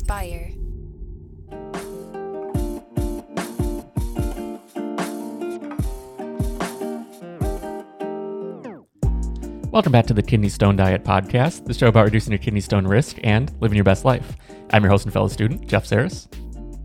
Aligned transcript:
Inspire. 0.00 0.50
Welcome 9.70 9.92
back 9.92 10.06
to 10.06 10.14
the 10.14 10.22
Kidney 10.26 10.48
Stone 10.48 10.76
Diet 10.76 11.04
Podcast, 11.04 11.66
the 11.66 11.74
show 11.74 11.88
about 11.88 12.06
reducing 12.06 12.32
your 12.32 12.38
kidney 12.38 12.62
stone 12.62 12.86
risk 12.86 13.18
and 13.22 13.52
living 13.60 13.76
your 13.76 13.84
best 13.84 14.06
life. 14.06 14.38
I'm 14.72 14.82
your 14.82 14.90
host 14.90 15.04
and 15.04 15.12
fellow 15.12 15.28
student, 15.28 15.66
Jeff 15.66 15.86
Harris. 15.90 16.28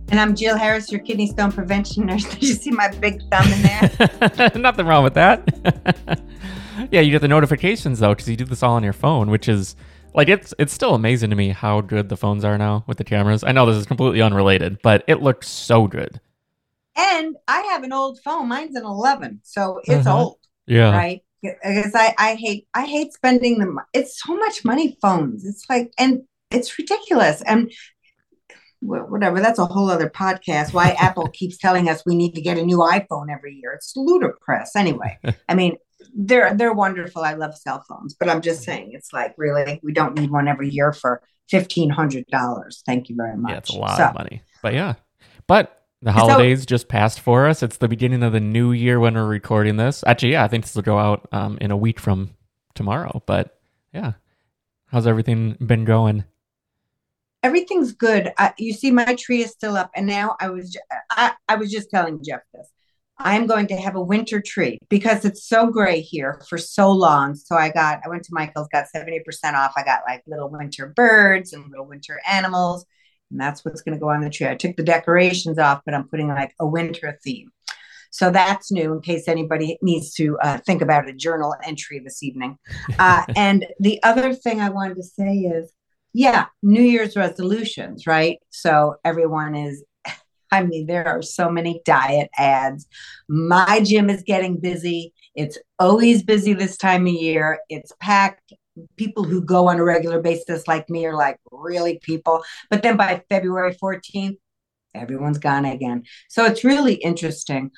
And 0.10 0.20
I'm 0.20 0.36
Jill 0.36 0.58
Harris, 0.58 0.92
your 0.92 1.00
kidney 1.00 1.28
stone 1.28 1.54
prevention 1.54 2.06
nurse. 2.06 2.26
Did 2.30 2.44
you 2.44 2.54
see 2.54 2.72
my 2.72 2.90
big 2.90 3.22
thumb 3.32 3.48
in 3.50 3.62
there? 3.62 4.52
Nothing 4.56 4.88
wrong 4.88 5.06
with 5.06 5.14
that. 5.14 6.20
yeah, 6.92 7.00
you 7.00 7.12
get 7.12 7.22
the 7.22 7.30
notifications 7.30 8.00
though, 8.00 8.14
because 8.14 8.28
you 8.28 8.36
do 8.36 8.44
this 8.44 8.62
all 8.62 8.74
on 8.74 8.84
your 8.84 8.92
phone, 8.92 9.30
which 9.30 9.48
is 9.48 9.78
like 10.16 10.30
it's 10.30 10.54
it's 10.58 10.74
still 10.74 10.96
amazing 10.96 11.30
to 11.30 11.36
me 11.36 11.50
how 11.50 11.82
good 11.82 12.10
the 12.10 12.18
phones 12.18 12.44
are 12.44 12.58
now 12.58 12.84
with 12.88 12.98
the 12.98 13.04
cameras. 13.04 13.44
I 13.44 13.52
know 13.52 13.66
this 13.66 13.76
is 13.78 13.86
completely 13.86 14.22
unrelated, 14.22 14.80
but 14.82 15.04
it 15.08 15.22
looks 15.22 15.48
so 15.48 15.88
good. 15.88 16.20
and 16.98 17.36
I 17.48 17.62
have 17.72 17.84
an 17.84 17.92
old 17.94 18.20
phone. 18.24 18.48
Mine's 18.48 18.76
an 18.76 18.86
11, 18.86 19.42
so 19.44 19.82
it's 19.84 20.08
Uh-huh. 20.08 20.18
old, 20.18 20.38
Yeah. 20.66 20.92
right? 20.92 21.22
Because 21.42 21.94
I, 21.94 22.16
I 22.18 22.36
hate 22.36 22.68
I 22.74 22.86
hate 22.86 23.14
spending 23.14 23.60
the 23.60 23.76
it's 23.94 24.20
so 24.22 24.36
much 24.36 24.64
money 24.66 24.98
phones. 25.02 25.46
It's 25.46 25.66
like 25.70 25.92
and 26.00 26.24
it's 26.52 26.78
ridiculous 26.80 27.42
and 27.44 27.72
whatever. 28.82 29.40
That's 29.40 29.60
a 29.60 29.66
whole 29.66 29.90
other 29.90 30.10
podcast. 30.10 30.74
Why 30.74 30.92
Apple 31.00 31.28
keeps 31.30 31.58
telling 31.58 31.90
us 31.90 32.04
we 32.06 32.16
need 32.16 32.34
to 32.36 32.42
get 32.42 32.58
a 32.58 32.64
new 32.66 32.78
iPhone 32.78 33.28
every 33.32 33.56
year? 33.56 33.74
It's 33.74 33.94
ludicrous. 33.96 34.76
Anyway, 34.76 35.18
I 35.50 35.56
mean 35.56 35.76
they're 36.14 36.54
they're 36.54 36.74
wonderful. 36.74 37.22
I 37.24 37.34
love 37.34 37.58
cell 37.58 37.84
phones, 37.88 38.14
but 38.14 38.30
I'm 38.30 38.42
just 38.42 38.64
saying 38.64 38.92
it's 38.94 39.12
like 39.14 39.34
really 39.38 39.80
we 39.84 39.94
don't 39.94 40.18
need 40.18 40.30
one 40.30 40.48
every 40.48 40.70
year 40.70 40.92
for 40.94 41.22
fifteen 41.50 41.90
hundred 41.90 42.26
dollars. 42.28 42.84
Thank 42.86 43.10
you 43.10 43.16
very 43.16 43.38
much. 43.38 43.52
Yeah, 43.52 43.58
it's 43.58 43.70
a 43.70 43.78
lot 43.78 43.98
So- 43.98 44.06
of 44.06 44.14
money. 44.16 44.42
But 44.62 44.74
yeah. 44.74 44.96
But 45.48 45.84
the 46.02 46.12
So- 46.12 46.20
holidays 46.20 46.66
just 46.66 46.88
passed 46.88 47.20
for 47.20 47.48
us. 47.48 47.64
It's 47.64 47.78
the 47.78 47.88
beginning 47.88 48.24
of 48.24 48.34
the 48.34 48.40
new 48.40 48.72
year 48.72 49.00
when 49.00 49.14
we're 49.16 49.26
recording 49.28 49.78
this. 49.78 50.04
Actually, 50.06 50.34
yeah, 50.34 50.44
I 50.44 50.48
think 50.48 50.64
this 50.66 50.76
will 50.76 50.82
go 50.82 50.98
out 51.00 51.28
um, 51.32 51.58
in 51.62 51.72
a 51.72 51.78
week 51.78 52.00
from 52.00 52.32
tomorrow. 52.74 53.24
But 53.26 53.58
yeah. 53.94 54.14
How's 54.88 55.08
everything 55.08 55.58
been 55.60 55.84
going? 55.86 56.24
everything's 57.44 57.92
good. 57.92 58.34
I, 58.40 58.54
you 58.58 58.74
see, 58.74 58.90
my 58.90 59.14
tree 59.16 59.44
is 59.44 59.52
still 59.52 59.78
up, 59.78 59.92
and 59.96 60.08
now 60.08 60.36
I 60.40 60.50
was 60.50 60.76
I, 61.12 61.34
I 61.48 61.56
was 61.56 61.72
just 61.72 61.92
telling 61.92 62.20
Jeff 62.24 62.42
this. 62.54 62.68
I'm 63.18 63.48
going 63.48 63.68
to 63.68 63.78
have 63.78 63.96
a 63.96 64.02
winter 64.02 64.42
tree 64.42 64.78
because 64.90 65.24
it's 65.24 65.48
so 65.48 65.68
gray 65.68 66.02
here 66.02 66.42
for 66.50 66.58
so 66.58 66.92
long. 66.92 67.36
So 67.36 67.56
I 67.56 67.70
got 67.70 68.02
I 68.06 68.10
went 68.10 68.24
to 68.24 68.34
Michael's, 68.34 68.68
got 68.72 68.88
70% 68.94 69.22
off. 69.54 69.74
I 69.78 69.84
got 69.84 70.02
like 70.08 70.24
little 70.28 70.50
winter 70.50 70.88
birds 70.96 71.54
and 71.54 71.70
little 71.70 71.86
winter 71.86 72.20
animals, 72.30 72.86
and 73.32 73.40
that's 73.40 73.64
what's 73.64 73.82
going 73.82 73.98
to 73.98 74.02
go 74.02 74.10
on 74.10 74.22
the 74.22 74.30
tree. 74.30 74.48
I 74.48 74.56
took 74.56 74.76
the 74.76 74.84
decorations 74.84 75.58
off, 75.58 75.82
but 75.86 75.94
I'm 75.94 76.08
putting 76.10 76.28
like 76.28 76.54
a 76.60 76.68
winter 76.68 77.18
theme. 77.24 77.52
So 78.12 78.32
that's 78.32 78.72
new 78.72 78.94
in 78.94 79.02
case 79.02 79.28
anybody 79.28 79.78
needs 79.82 80.14
to 80.14 80.38
uh, 80.40 80.58
think 80.60 80.82
about 80.82 81.10
a 81.10 81.14
journal 81.14 81.54
entry 81.66 82.00
this 82.00 82.24
evening. 82.24 82.58
Uh, 82.98 83.24
and 83.36 83.66
the 83.80 84.02
other 84.04 84.34
thing 84.34 84.62
I 84.62 84.70
wanted 84.70 84.96
to 84.96 85.04
say 85.04 85.34
is 85.34 85.72
yeah, 86.18 86.46
New 86.64 86.82
Year's 86.82 87.18
resolutions, 87.18 88.08
right? 88.08 88.40
So 88.50 88.96
everyone 89.04 89.54
is, 89.54 89.84
I 90.52 90.64
mean, 90.64 90.88
there 90.88 91.08
are 91.08 91.22
so 91.22 91.50
many 91.50 91.82
diet 91.86 92.30
ads. 92.38 92.88
My 93.28 93.82
gym 93.84 94.10
is 94.10 94.24
getting 94.24 94.60
busy. 94.60 95.14
It's 95.36 95.58
always 95.80 96.24
busy 96.24 96.54
this 96.54 96.78
time 96.78 97.08
of 97.08 97.14
year. 97.14 97.60
It's 97.70 97.92
packed. 98.00 98.54
People 98.98 99.24
who 99.24 99.42
go 99.42 99.68
on 99.70 99.80
a 99.80 99.84
regular 99.84 100.22
basis, 100.22 100.68
like 100.68 100.90
me, 100.90 101.06
are 101.06 101.16
like 101.16 101.40
really 101.52 102.00
people. 102.00 102.44
But 102.70 102.84
then 102.84 102.98
by 102.98 103.24
February 103.30 103.74
14th, 103.74 104.38
everyone's 104.94 105.38
gone 105.40 105.66
again. 105.66 106.04
So 106.30 106.46
it's 106.46 106.64
really 106.64 106.96
interesting. 106.96 107.72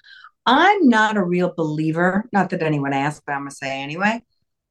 I'm 0.46 0.88
not 0.88 1.18
a 1.18 1.24
real 1.24 1.54
believer, 1.56 2.26
not 2.32 2.50
that 2.52 2.64
anyone 2.64 2.94
asked, 2.94 3.24
but 3.26 3.34
I'm 3.34 3.42
going 3.42 3.50
to 3.50 3.56
say 3.56 3.82
anyway. 3.82 4.22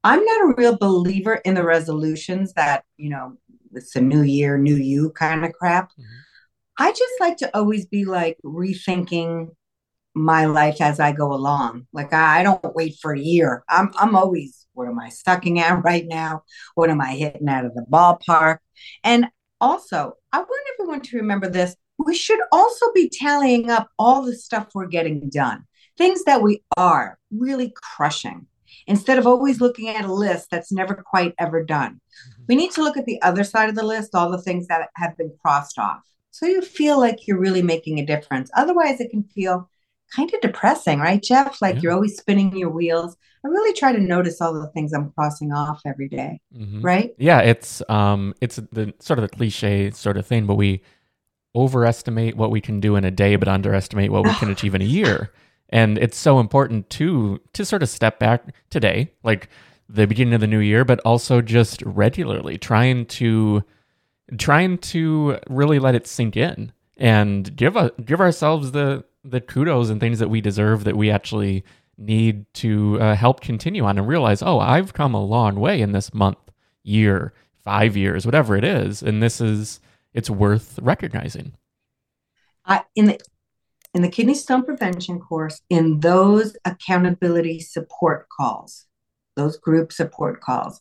I'm 0.02 0.24
not 0.24 0.50
a 0.50 0.54
real 0.56 0.78
believer 0.78 1.34
in 1.34 1.54
the 1.54 1.64
resolutions 1.64 2.52
that, 2.54 2.84
you 2.96 3.10
know, 3.10 3.36
it's 3.74 3.96
a 3.96 4.00
new 4.00 4.22
year, 4.22 4.56
new 4.56 4.76
you 4.76 5.10
kind 5.10 5.44
of 5.44 5.52
crap. 5.52 5.90
Mhm. 5.98 6.04
I 6.78 6.90
just 6.90 7.14
like 7.20 7.38
to 7.38 7.56
always 7.56 7.86
be 7.86 8.04
like 8.04 8.38
rethinking 8.44 9.50
my 10.14 10.46
life 10.46 10.80
as 10.80 10.98
I 10.98 11.12
go 11.12 11.32
along. 11.32 11.86
Like 11.92 12.12
I, 12.12 12.40
I 12.40 12.42
don't 12.42 12.74
wait 12.74 12.96
for 13.00 13.12
a 13.12 13.20
year. 13.20 13.64
I'm 13.68 13.92
I'm 13.96 14.16
always 14.16 14.66
what 14.72 14.88
am 14.88 14.98
I 14.98 15.08
sucking 15.08 15.58
at 15.58 15.82
right 15.84 16.06
now? 16.06 16.42
What 16.74 16.90
am 16.90 17.00
I 17.00 17.14
hitting 17.14 17.48
out 17.48 17.64
of 17.64 17.74
the 17.74 17.84
ballpark? 17.90 18.58
And 19.04 19.26
also, 19.60 20.14
I 20.32 20.38
want 20.38 20.68
everyone 20.74 21.00
to 21.02 21.16
remember 21.16 21.48
this. 21.48 21.76
We 21.98 22.14
should 22.14 22.40
also 22.52 22.92
be 22.94 23.08
tallying 23.08 23.70
up 23.70 23.88
all 23.98 24.22
the 24.22 24.36
stuff 24.36 24.68
we're 24.74 24.86
getting 24.86 25.30
done, 25.30 25.64
things 25.96 26.24
that 26.24 26.42
we 26.42 26.62
are 26.76 27.18
really 27.30 27.72
crushing, 27.74 28.46
instead 28.86 29.18
of 29.18 29.26
always 29.26 29.62
looking 29.62 29.88
at 29.88 30.04
a 30.04 30.12
list 30.12 30.48
that's 30.50 30.72
never 30.72 30.94
quite 30.94 31.34
ever 31.38 31.64
done. 31.64 31.94
Mm-hmm. 31.94 32.42
We 32.48 32.56
need 32.56 32.72
to 32.72 32.82
look 32.82 32.98
at 32.98 33.06
the 33.06 33.20
other 33.22 33.44
side 33.44 33.70
of 33.70 33.76
the 33.76 33.82
list, 33.82 34.14
all 34.14 34.30
the 34.30 34.42
things 34.42 34.66
that 34.66 34.88
have 34.96 35.16
been 35.16 35.32
crossed 35.40 35.78
off. 35.78 36.02
So 36.38 36.44
you 36.46 36.60
feel 36.60 36.98
like 37.00 37.26
you're 37.26 37.38
really 37.38 37.62
making 37.62 37.98
a 37.98 38.04
difference. 38.04 38.50
Otherwise, 38.54 39.00
it 39.00 39.10
can 39.10 39.22
feel 39.22 39.70
kind 40.14 40.32
of 40.34 40.40
depressing, 40.42 40.98
right, 41.00 41.22
Jeff? 41.22 41.62
Like 41.62 41.76
Yeah. 41.76 41.80
you're 41.82 41.92
always 41.92 42.16
spinning 42.18 42.54
your 42.56 42.68
wheels. 42.70 43.16
I 43.42 43.48
really 43.48 43.72
try 43.72 43.92
to 43.92 43.98
notice 43.98 44.40
all 44.42 44.52
the 44.52 44.66
things 44.68 44.92
I'm 44.92 45.12
crossing 45.12 45.50
off 45.52 45.80
every 45.86 46.08
day, 46.08 46.40
Mhm. 46.54 46.84
right? 46.84 47.14
Yeah, 47.18 47.40
it's 47.40 47.82
um 47.88 48.34
it's 48.42 48.56
the 48.56 48.92
sort 49.00 49.18
of 49.18 49.22
the 49.22 49.34
cliche 49.36 49.90
sort 49.92 50.18
of 50.18 50.26
thing, 50.26 50.46
but 50.46 50.56
we 50.56 50.82
overestimate 51.54 52.36
what 52.36 52.50
we 52.50 52.60
can 52.60 52.80
do 52.80 52.96
in 52.96 53.04
a 53.04 53.10
day 53.10 53.36
but 53.36 53.48
underestimate 53.48 54.10
what 54.12 54.24
we 54.24 54.32
can 54.34 54.50
achieve 54.50 54.74
in 54.74 54.82
a 54.82 54.84
year. 54.84 55.30
And 55.70 55.96
it's 55.98 56.18
so 56.18 56.38
important 56.38 56.90
to 56.90 57.40
to 57.54 57.64
sort 57.64 57.82
of 57.82 57.88
step 57.88 58.18
back 58.18 58.54
today, 58.70 59.10
like 59.24 59.48
the 59.88 60.06
beginning 60.06 60.34
of 60.34 60.40
the 60.40 60.46
new 60.46 60.58
year, 60.60 60.84
but 60.84 61.00
also 61.00 61.40
just 61.40 61.82
regularly 61.82 62.58
trying 62.58 63.06
to 63.06 63.62
trying 64.38 64.78
to 64.78 65.38
really 65.48 65.78
let 65.78 65.94
it 65.94 66.06
sink 66.06 66.36
in 66.36 66.72
and 66.96 67.54
give 67.56 67.76
a, 67.76 67.92
give 68.04 68.20
ourselves 68.20 68.72
the 68.72 69.04
the 69.24 69.40
kudos 69.40 69.90
and 69.90 70.00
things 70.00 70.20
that 70.20 70.30
we 70.30 70.40
deserve 70.40 70.84
that 70.84 70.96
we 70.96 71.10
actually 71.10 71.64
need 71.98 72.46
to 72.54 73.00
uh, 73.00 73.14
help 73.16 73.40
continue 73.40 73.84
on 73.84 73.98
and 73.98 74.06
realize, 74.06 74.42
oh, 74.42 74.60
I've 74.60 74.92
come 74.92 75.14
a 75.14 75.24
long 75.24 75.56
way 75.56 75.80
in 75.80 75.92
this 75.92 76.14
month, 76.14 76.38
year, 76.84 77.32
five 77.64 77.96
years, 77.96 78.24
whatever 78.24 78.56
it 78.56 78.64
is, 78.64 79.02
and 79.02 79.22
this 79.22 79.40
is 79.40 79.80
it's 80.14 80.30
worth 80.30 80.78
recognizing. 80.80 81.54
I, 82.64 82.84
in 82.94 83.06
the 83.06 83.20
in 83.94 84.02
the 84.02 84.10
kidney 84.10 84.34
stone 84.34 84.64
prevention 84.64 85.18
course, 85.20 85.60
in 85.70 86.00
those 86.00 86.56
accountability 86.64 87.60
support 87.60 88.28
calls, 88.28 88.86
those 89.36 89.56
group 89.56 89.92
support 89.92 90.40
calls, 90.40 90.80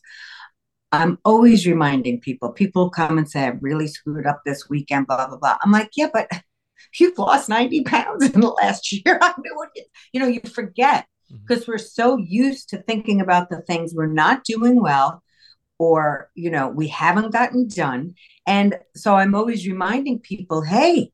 I'm 0.92 1.18
always 1.24 1.66
reminding 1.66 2.20
people. 2.20 2.52
People 2.52 2.90
come 2.90 3.18
and 3.18 3.28
say, 3.28 3.44
"I 3.44 3.48
really 3.60 3.88
screwed 3.88 4.26
up 4.26 4.42
this 4.44 4.68
weekend." 4.68 5.06
Blah 5.06 5.28
blah 5.28 5.38
blah. 5.38 5.58
I'm 5.62 5.72
like, 5.72 5.90
yeah, 5.96 6.08
but 6.12 6.30
you've 7.00 7.18
lost 7.18 7.48
90 7.48 7.82
pounds 7.84 8.24
in 8.24 8.40
the 8.40 8.48
last 8.48 8.92
year. 9.04 9.18
I 9.22 9.34
mean, 9.38 9.54
what, 9.54 9.70
you 10.12 10.20
know, 10.20 10.26
you 10.28 10.40
forget 10.40 11.06
mm-hmm. 11.30 11.42
because 11.46 11.66
we're 11.66 11.78
so 11.78 12.18
used 12.18 12.70
to 12.70 12.78
thinking 12.78 13.20
about 13.20 13.50
the 13.50 13.60
things 13.62 13.94
we're 13.94 14.06
not 14.06 14.44
doing 14.44 14.80
well 14.80 15.22
or 15.78 16.30
you 16.34 16.50
know 16.50 16.68
we 16.68 16.88
haven't 16.88 17.32
gotten 17.32 17.68
done 17.68 18.14
and 18.46 18.78
so 18.94 19.14
i'm 19.14 19.34
always 19.34 19.66
reminding 19.66 20.18
people 20.18 20.62
hey 20.62 21.10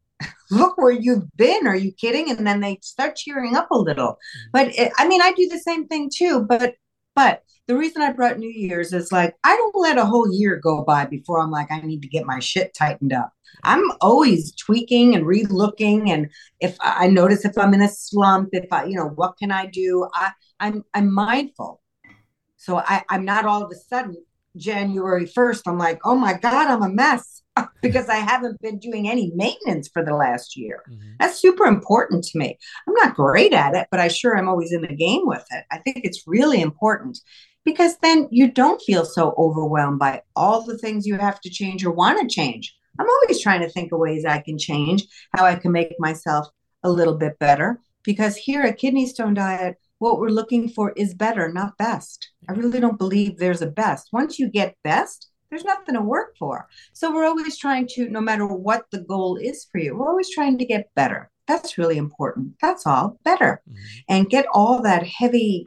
look 0.50 0.76
where 0.78 0.92
you've 0.92 1.28
been 1.36 1.66
are 1.66 1.76
you 1.76 1.92
kidding 1.92 2.30
and 2.30 2.46
then 2.46 2.60
they 2.60 2.78
start 2.82 3.16
cheering 3.16 3.56
up 3.56 3.70
a 3.70 3.78
little 3.78 4.12
mm-hmm. 4.12 4.50
but 4.52 4.68
it, 4.78 4.92
i 4.98 5.08
mean 5.08 5.20
i 5.20 5.32
do 5.32 5.48
the 5.48 5.58
same 5.58 5.86
thing 5.88 6.10
too 6.14 6.44
but 6.48 6.74
but 7.14 7.42
the 7.66 7.76
reason 7.76 8.02
i 8.02 8.12
brought 8.12 8.38
new 8.38 8.50
year's 8.50 8.92
is 8.92 9.12
like 9.12 9.34
i 9.44 9.56
don't 9.56 9.76
let 9.76 9.98
a 9.98 10.04
whole 10.04 10.32
year 10.32 10.56
go 10.56 10.82
by 10.82 11.04
before 11.04 11.40
i'm 11.40 11.50
like 11.50 11.70
i 11.70 11.80
need 11.80 12.02
to 12.02 12.08
get 12.08 12.26
my 12.26 12.38
shit 12.38 12.74
tightened 12.74 13.12
up. 13.12 13.32
I'm 13.64 13.84
always 14.00 14.52
tweaking 14.54 15.14
and 15.14 15.26
re-looking 15.26 16.10
and 16.10 16.28
if 16.60 16.76
i 16.80 17.06
notice 17.06 17.44
if 17.44 17.56
i'm 17.58 17.74
in 17.74 17.82
a 17.82 17.88
slump 17.88 18.50
if 18.52 18.72
i 18.72 18.84
you 18.84 18.96
know 18.96 19.08
what 19.08 19.36
can 19.38 19.50
i 19.52 19.66
do? 19.66 20.08
I 20.14 20.32
i'm 20.60 20.84
i'm 20.94 21.12
mindful. 21.12 21.80
So 22.56 22.78
I, 22.78 23.04
i'm 23.08 23.24
not 23.24 23.44
all 23.44 23.62
of 23.62 23.70
a 23.70 23.76
sudden 23.76 24.16
January 24.56 25.26
1st, 25.26 25.62
I'm 25.66 25.78
like, 25.78 26.00
oh 26.04 26.14
my 26.14 26.34
God, 26.34 26.68
I'm 26.68 26.82
a 26.82 26.88
mess 26.88 27.42
because 27.82 28.08
I 28.08 28.16
haven't 28.16 28.60
been 28.60 28.78
doing 28.78 29.08
any 29.08 29.32
maintenance 29.34 29.88
for 29.88 30.04
the 30.04 30.14
last 30.14 30.56
year. 30.56 30.82
Mm-hmm. 30.90 31.12
That's 31.20 31.40
super 31.40 31.64
important 31.64 32.24
to 32.24 32.38
me. 32.38 32.58
I'm 32.86 32.94
not 32.94 33.14
great 33.14 33.52
at 33.52 33.74
it, 33.74 33.88
but 33.90 34.00
I 34.00 34.08
sure 34.08 34.36
am 34.36 34.48
always 34.48 34.72
in 34.72 34.82
the 34.82 34.94
game 34.94 35.22
with 35.24 35.44
it. 35.50 35.64
I 35.70 35.78
think 35.78 36.00
it's 36.04 36.24
really 36.26 36.60
important 36.60 37.18
because 37.64 37.96
then 37.98 38.28
you 38.30 38.50
don't 38.50 38.82
feel 38.82 39.04
so 39.04 39.34
overwhelmed 39.38 39.98
by 39.98 40.22
all 40.34 40.62
the 40.64 40.78
things 40.78 41.06
you 41.06 41.16
have 41.16 41.40
to 41.40 41.50
change 41.50 41.84
or 41.84 41.92
want 41.92 42.20
to 42.20 42.34
change. 42.34 42.74
I'm 42.98 43.08
always 43.08 43.40
trying 43.40 43.60
to 43.60 43.68
think 43.68 43.92
of 43.92 44.00
ways 44.00 44.24
I 44.24 44.40
can 44.40 44.58
change, 44.58 45.06
how 45.34 45.44
I 45.44 45.54
can 45.54 45.72
make 45.72 45.94
myself 45.98 46.48
a 46.82 46.90
little 46.90 47.16
bit 47.16 47.38
better. 47.38 47.80
Because 48.04 48.36
here 48.36 48.62
at 48.62 48.78
Kidney 48.78 49.06
Stone 49.06 49.34
Diet, 49.34 49.76
what 50.02 50.18
we're 50.18 50.30
looking 50.30 50.68
for 50.68 50.90
is 50.96 51.14
better, 51.14 51.52
not 51.52 51.78
best. 51.78 52.32
I 52.48 52.54
really 52.54 52.80
don't 52.80 52.98
believe 52.98 53.38
there's 53.38 53.62
a 53.62 53.68
best. 53.68 54.08
Once 54.12 54.36
you 54.36 54.50
get 54.50 54.76
best, 54.82 55.30
there's 55.48 55.64
nothing 55.64 55.94
to 55.94 56.00
work 56.00 56.36
for. 56.36 56.66
So 56.92 57.14
we're 57.14 57.24
always 57.24 57.56
trying 57.56 57.86
to, 57.92 58.08
no 58.08 58.20
matter 58.20 58.44
what 58.44 58.86
the 58.90 59.02
goal 59.02 59.36
is 59.36 59.64
for 59.70 59.78
you, 59.78 59.96
we're 59.96 60.08
always 60.08 60.28
trying 60.28 60.58
to 60.58 60.64
get 60.64 60.90
better. 60.96 61.30
That's 61.46 61.78
really 61.78 61.98
important. 61.98 62.54
That's 62.60 62.84
all, 62.84 63.20
better. 63.24 63.62
Mm-hmm. 63.68 63.78
And 64.08 64.28
get 64.28 64.46
all 64.52 64.82
that 64.82 65.06
heavy 65.06 65.66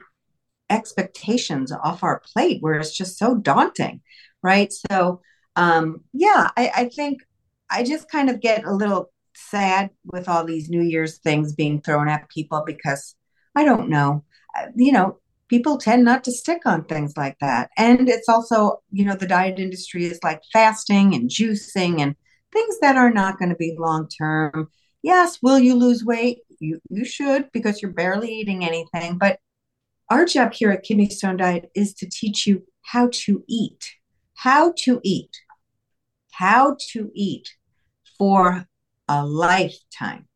expectations 0.68 1.72
off 1.72 2.04
our 2.04 2.20
plate 2.20 2.58
where 2.60 2.74
it's 2.74 2.94
just 2.94 3.16
so 3.16 3.36
daunting. 3.36 4.02
Right. 4.42 4.70
So, 4.70 5.22
um, 5.56 6.02
yeah, 6.12 6.50
I, 6.58 6.70
I 6.76 6.88
think 6.90 7.22
I 7.70 7.84
just 7.84 8.10
kind 8.10 8.28
of 8.28 8.42
get 8.42 8.66
a 8.66 8.74
little 8.74 9.10
sad 9.34 9.90
with 10.04 10.28
all 10.28 10.44
these 10.44 10.68
New 10.68 10.82
Year's 10.82 11.18
things 11.18 11.54
being 11.54 11.80
thrown 11.80 12.08
at 12.08 12.28
people 12.28 12.64
because 12.66 13.15
I 13.56 13.64
don't 13.64 13.88
know. 13.88 14.22
Uh, 14.56 14.66
you 14.76 14.92
know, 14.92 15.18
people 15.48 15.78
tend 15.78 16.04
not 16.04 16.22
to 16.24 16.32
stick 16.32 16.62
on 16.66 16.84
things 16.84 17.14
like 17.16 17.38
that. 17.40 17.70
And 17.76 18.08
it's 18.08 18.28
also, 18.28 18.82
you 18.92 19.04
know, 19.04 19.16
the 19.16 19.26
diet 19.26 19.58
industry 19.58 20.04
is 20.04 20.20
like 20.22 20.42
fasting 20.52 21.14
and 21.14 21.30
juicing 21.30 22.00
and 22.00 22.14
things 22.52 22.78
that 22.80 22.96
are 22.96 23.10
not 23.10 23.38
going 23.38 23.48
to 23.48 23.56
be 23.56 23.74
long 23.78 24.08
term. 24.08 24.70
Yes, 25.02 25.38
will 25.42 25.58
you 25.58 25.74
lose 25.74 26.04
weight? 26.04 26.38
You 26.60 26.80
you 26.90 27.04
should 27.04 27.50
because 27.52 27.80
you're 27.80 27.92
barely 27.92 28.30
eating 28.30 28.64
anything, 28.64 29.18
but 29.18 29.38
our 30.10 30.24
job 30.24 30.52
here 30.52 30.70
at 30.70 30.82
Kidney 30.82 31.08
Stone 31.08 31.38
Diet 31.38 31.70
is 31.74 31.94
to 31.94 32.08
teach 32.08 32.46
you 32.46 32.64
how 32.82 33.08
to 33.12 33.42
eat. 33.48 33.94
How 34.34 34.72
to 34.84 35.00
eat. 35.02 35.30
How 36.32 36.76
to 36.92 37.10
eat 37.14 37.54
for 38.18 38.66
a 39.08 39.24
lifetime 39.24 40.26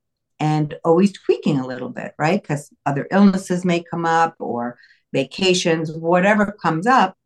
and 0.41 0.75
always 0.85 1.13
tweaking 1.13 1.61
a 1.61 1.67
little 1.67 1.91
bit, 1.91 2.15
right? 2.19 2.41
Because 2.41 2.71
other 2.87 3.07
illnesses 3.11 3.65
may 3.65 3.83
come 3.83 4.07
up 4.07 4.35
or 4.39 4.79
vacations, 5.13 5.93
whatever 5.93 6.51
comes 6.51 6.87
up, 6.87 7.17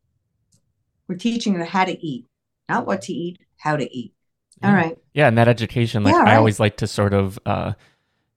we're 1.09 1.17
teaching 1.17 1.55
them 1.55 1.67
how 1.67 1.85
to 1.85 2.05
eat, 2.05 2.27
not 2.69 2.87
what 2.87 3.03
to 3.03 3.13
eat, 3.13 3.39
how 3.57 3.77
to 3.77 3.97
eat. 3.97 4.13
Yeah. 4.61 4.69
All 4.69 4.75
right. 4.75 4.99
Yeah, 5.13 5.29
and 5.29 5.39
that 5.39 5.49
education, 5.49 6.03
like 6.03 6.15
yeah, 6.15 6.23
right. 6.23 6.35
I 6.35 6.37
always 6.37 6.59
like 6.59 6.77
to 6.79 6.87
sort 6.87 7.15
of 7.15 7.39
uh, 7.47 7.75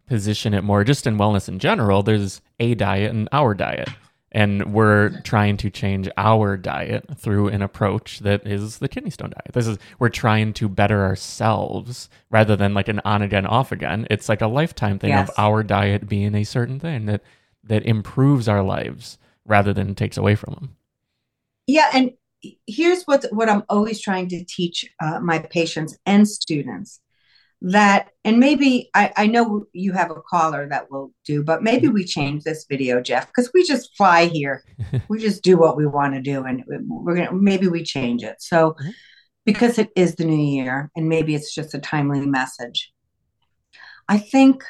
position 0.08 0.54
it 0.54 0.64
more 0.64 0.84
just 0.84 1.08
in 1.08 1.18
wellness 1.18 1.48
in 1.50 1.60
general. 1.60 2.04
There's 2.04 2.42
a 2.60 2.76
diet 2.76 3.12
and 3.12 3.28
our 3.32 3.54
diet. 3.54 3.90
And 4.32 4.74
we're 4.74 5.22
trying 5.22 5.56
to 5.58 5.70
change 5.70 6.10
our 6.18 6.58
diet 6.58 7.06
through 7.18 7.48
an 7.48 7.62
approach 7.62 8.20
that 8.20 8.46
is 8.46 8.80
the 8.80 8.90
kidney 8.90 9.10
stone 9.10 9.30
diet. 9.30 9.54
This 9.54 9.68
is 9.68 9.78
we're 10.00 10.10
trying 10.10 10.54
to 10.54 10.68
better 10.68 11.04
ourselves 11.04 12.10
rather 12.30 12.56
than 12.56 12.74
like 12.74 12.90
an 12.90 13.00
on 13.06 13.22
again, 13.22 13.46
off 13.46 13.72
again. 13.72 14.06
It's 14.10 14.28
like 14.28 14.42
a 14.42 14.48
lifetime 14.48 15.00
thing 15.00 15.12
yes. 15.12 15.30
of 15.30 15.36
our 15.38 15.64
diet 15.64 16.10
being 16.10 16.36
a 16.36 16.44
certain 16.44 16.80
thing 16.80 17.06
that 17.06 17.22
that 17.64 17.86
improves 17.86 18.48
our 18.48 18.64
lives 18.64 19.18
rather 19.46 19.74
than 19.74 19.96
takes 19.96 20.18
away 20.18 20.36
from 20.36 20.54
them. 20.56 20.76
Yeah, 21.66 21.90
and 21.94 22.12
here's 22.66 23.04
what 23.04 23.26
what 23.32 23.50
I'm 23.50 23.64
always 23.70 24.00
trying 24.00 24.30
to 24.30 24.44
teach 24.44 24.86
uh, 25.02 25.20
my 25.20 25.40
patients 25.40 25.98
and 26.06 26.28
students 26.28 27.00
that 27.62 28.10
and 28.24 28.40
maybe 28.40 28.90
I, 28.94 29.12
I 29.18 29.28
know 29.28 29.66
you 29.74 29.92
have 29.94 30.12
a 30.12 30.22
caller 30.22 30.68
that 30.70 30.92
will 30.92 31.12
do 31.26 31.44
but 31.44 31.64
maybe 31.64 31.88
we 31.88 32.06
change 32.06 32.44
this 32.44 32.66
video 32.70 33.02
jeff 33.02 33.28
because 33.28 33.50
we 33.54 33.64
just 33.64 33.96
fly 33.98 34.26
here. 34.26 34.64
We 35.10 35.20
just 35.20 35.44
do 35.44 35.58
what 35.58 35.76
we 35.78 35.88
want 35.88 36.14
to 36.14 36.22
do 36.22 36.44
and 36.44 36.64
we're 36.68 37.16
gonna 37.16 37.34
maybe 37.34 37.68
we 37.68 37.84
change 37.84 38.24
it. 38.24 38.36
So 38.40 38.72
mm-hmm. 38.72 38.90
because 39.46 39.80
it 39.80 39.90
is 39.96 40.16
the 40.16 40.26
new 40.26 40.36
year 40.36 40.92
and 40.96 41.10
maybe 41.10 41.34
it's 41.34 41.54
just 41.54 41.74
a 41.74 41.80
timely 41.80 42.26
message 42.26 42.94
i 44.10 44.18
think 44.18 44.64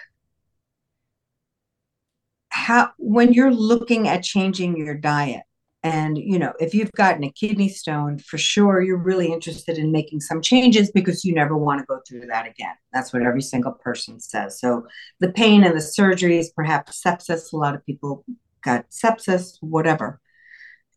how 2.50 2.92
when 2.98 3.34
you're 3.34 3.54
looking 3.54 4.08
at 4.08 4.24
changing 4.24 4.78
your 4.78 4.96
diet 4.96 5.44
and 5.88 6.18
you 6.18 6.38
know 6.38 6.52
if 6.60 6.74
you've 6.74 6.92
gotten 6.92 7.24
a 7.24 7.32
kidney 7.32 7.70
stone 7.70 8.18
for 8.20 8.38
sure 8.38 8.82
you're 8.82 8.98
really 9.12 9.32
interested 9.32 9.78
in 9.78 9.90
making 9.92 10.20
some 10.20 10.42
changes 10.42 10.92
because 10.92 11.24
you 11.24 11.34
never 11.34 11.56
want 11.56 11.80
to 11.80 11.86
go 11.86 12.00
through 12.06 12.26
that 12.28 12.46
again. 12.46 12.76
That's 12.92 13.14
what 13.14 13.24
every 13.24 13.42
single 13.42 13.72
person 13.72 14.20
says. 14.20 14.60
So 14.60 14.86
the 15.22 15.32
pain 15.32 15.64
and 15.64 15.74
the 15.74 15.92
surgeries 15.98 16.48
perhaps 16.54 17.02
sepsis 17.02 17.54
a 17.54 17.58
lot 17.58 17.74
of 17.74 17.86
people 17.86 18.26
got 18.64 18.90
sepsis 18.90 19.58
whatever. 19.62 20.20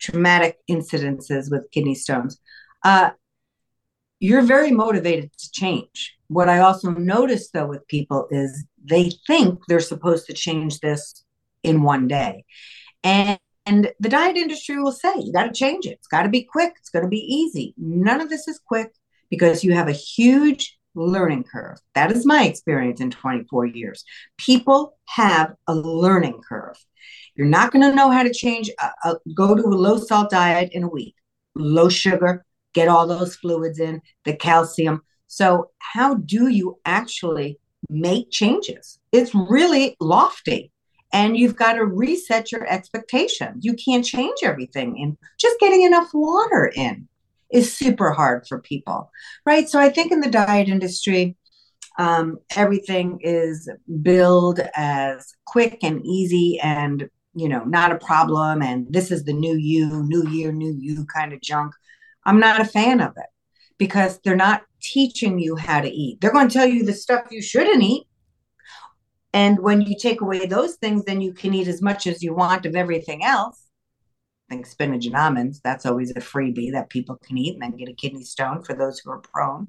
Traumatic 0.01 0.59
incidences 0.69 1.51
with 1.51 1.71
kidney 1.71 1.95
stones. 1.95 2.41
Uh, 2.83 3.11
you're 4.19 4.43
very 4.43 4.73
motivated 4.73 5.31
to 5.39 5.51
change. 5.53 6.17
What 6.29 6.49
i 6.49 6.59
also 6.59 6.91
notice 6.91 7.51
though 7.51 7.67
with 7.67 7.87
people 7.87 8.27
is 8.31 8.65
they 8.83 9.13
think 9.27 9.61
they're 9.69 9.81
supposed 9.93 10.27
to 10.27 10.33
change 10.33 10.81
this 10.81 11.25
in 11.63 11.83
one 11.83 12.09
day. 12.09 12.45
And 13.05 13.39
and 13.71 13.93
the 14.01 14.09
diet 14.09 14.37
industry 14.37 14.83
will 14.83 14.91
say, 14.91 15.13
you 15.17 15.33
got 15.33 15.45
to 15.45 15.53
change 15.53 15.87
it. 15.87 15.93
It's 15.93 16.09
got 16.09 16.25
to 16.25 16.29
be 16.29 16.43
quick. 16.43 16.73
It's 16.81 16.91
going 16.91 17.05
to 17.05 17.09
be 17.09 17.21
easy. 17.21 17.73
None 17.79 18.21
of 18.21 18.29
this 18.29 18.49
is 18.49 18.59
quick 18.59 18.93
because 19.31 19.63
you 19.63 19.75
have 19.75 19.87
a 19.87 19.93
huge 19.93 20.77
learning 20.97 21.45
curve. 21.45 21.79
That 21.95 22.11
is 22.11 22.27
my 22.27 22.47
experience 22.47 23.01
in 23.01 23.13
24 23.13 23.67
years. 23.67 24.05
People 24.39 24.99
have 25.11 25.55
a 25.69 25.75
learning 25.77 26.41
curve. 26.49 26.85
You're 27.37 27.47
not 27.47 27.71
going 27.71 27.89
to 27.89 27.95
know 27.95 28.11
how 28.11 28.25
to 28.25 28.35
change, 28.35 28.71
uh, 28.83 28.91
uh, 29.05 29.15
go 29.37 29.55
to 29.55 29.63
a 29.63 29.81
low 29.87 29.99
salt 29.99 30.31
diet 30.31 30.71
in 30.73 30.83
a 30.83 30.89
week, 30.89 31.15
low 31.55 31.89
sugar, 31.89 32.45
get 32.75 32.89
all 32.89 33.07
those 33.07 33.37
fluids 33.37 33.79
in, 33.79 34.03
the 34.25 34.35
calcium. 34.35 35.03
So, 35.29 35.71
how 35.79 36.15
do 36.15 36.49
you 36.49 36.81
actually 36.85 37.61
make 37.89 38.33
changes? 38.33 38.99
It's 39.13 39.33
really 39.33 39.97
lofty 40.01 40.73
and 41.13 41.37
you've 41.37 41.57
got 41.57 41.75
to 41.75 41.85
reset 41.85 42.53
your 42.53 42.67
expectations. 42.67 43.65
You 43.65 43.75
can't 43.75 44.05
change 44.05 44.39
everything. 44.43 45.01
And 45.03 45.17
just 45.39 45.59
getting 45.61 45.83
enough 45.83 46.11
water 46.15 46.71
in 46.75 47.09
is 47.51 47.77
super 47.77 48.13
hard 48.13 48.47
for 48.47 48.61
people, 48.61 49.11
right? 49.45 49.69
So 49.69 49.81
I 49.81 49.89
think 49.89 50.13
in 50.13 50.21
the 50.21 50.31
diet 50.31 50.69
industry, 50.69 51.37
um, 51.99 52.39
everything 52.57 53.19
is 53.23 53.69
billed 54.03 54.61
as 54.77 55.35
quick 55.45 55.79
and 55.83 56.05
easy 56.07 56.59
and 56.63 57.09
you 57.35 57.49
know 57.49 57.63
not 57.65 57.93
a 57.93 57.99
problem 57.99 58.63
and 58.63 58.93
this 58.93 59.11
is 59.11 59.25
the 59.25 59.33
new 59.33 59.57
you 59.57 60.03
new 60.05 60.27
year 60.29 60.51
new 60.51 60.75
you 60.81 61.07
kind 61.07 61.33
of 61.33 61.41
junk 61.41 61.73
i'm 62.25 62.41
not 62.41 62.61
a 62.61 62.65
fan 62.65 63.01
of 63.01 63.13
it 63.17 63.27
because 63.79 64.19
they're 64.25 64.35
not 64.35 64.63
teaching 64.83 65.39
you 65.39 65.55
how 65.55 65.81
to 65.81 65.89
eat 65.89 66.21
they're 66.21 66.33
going 66.33 66.49
to 66.49 66.53
tell 66.55 66.67
you 66.67 66.85
the 66.85 66.93
stuff 66.93 67.23
you 67.31 67.41
shouldn't 67.41 67.83
eat 67.83 68.05
and 69.33 69.61
when 69.61 69.83
you 69.83 69.97
take 69.99 70.21
away 70.21 70.47
those 70.47 70.77
things, 70.77 71.05
then 71.05 71.21
you 71.21 71.33
can 71.33 71.55
eat 71.55 71.69
as 71.69 71.81
much 71.81 72.07
as 72.07 72.23
you 72.23 72.35
want 72.35 72.67
of 72.67 72.75
everything 72.75 73.25
else. 73.25 73.67
I 74.51 74.55
think 74.55 74.67
spinach 74.67 75.07
and 75.07 75.15
almonds, 75.15 75.61
that's 75.63 75.87
always 75.87 76.11
a 76.11 76.15
freebie 76.15 76.73
that 76.73 76.91
people 76.91 77.17
can 77.25 77.39
eat 77.39 77.55
and 77.55 77.63
then 77.63 77.77
get 77.77 77.89
a 77.89 77.95
kidney 77.95 78.25
stone 78.25 78.63
for 78.63 78.75
those 78.75 78.99
who 78.99 79.11
are 79.11 79.21
prone. 79.21 79.69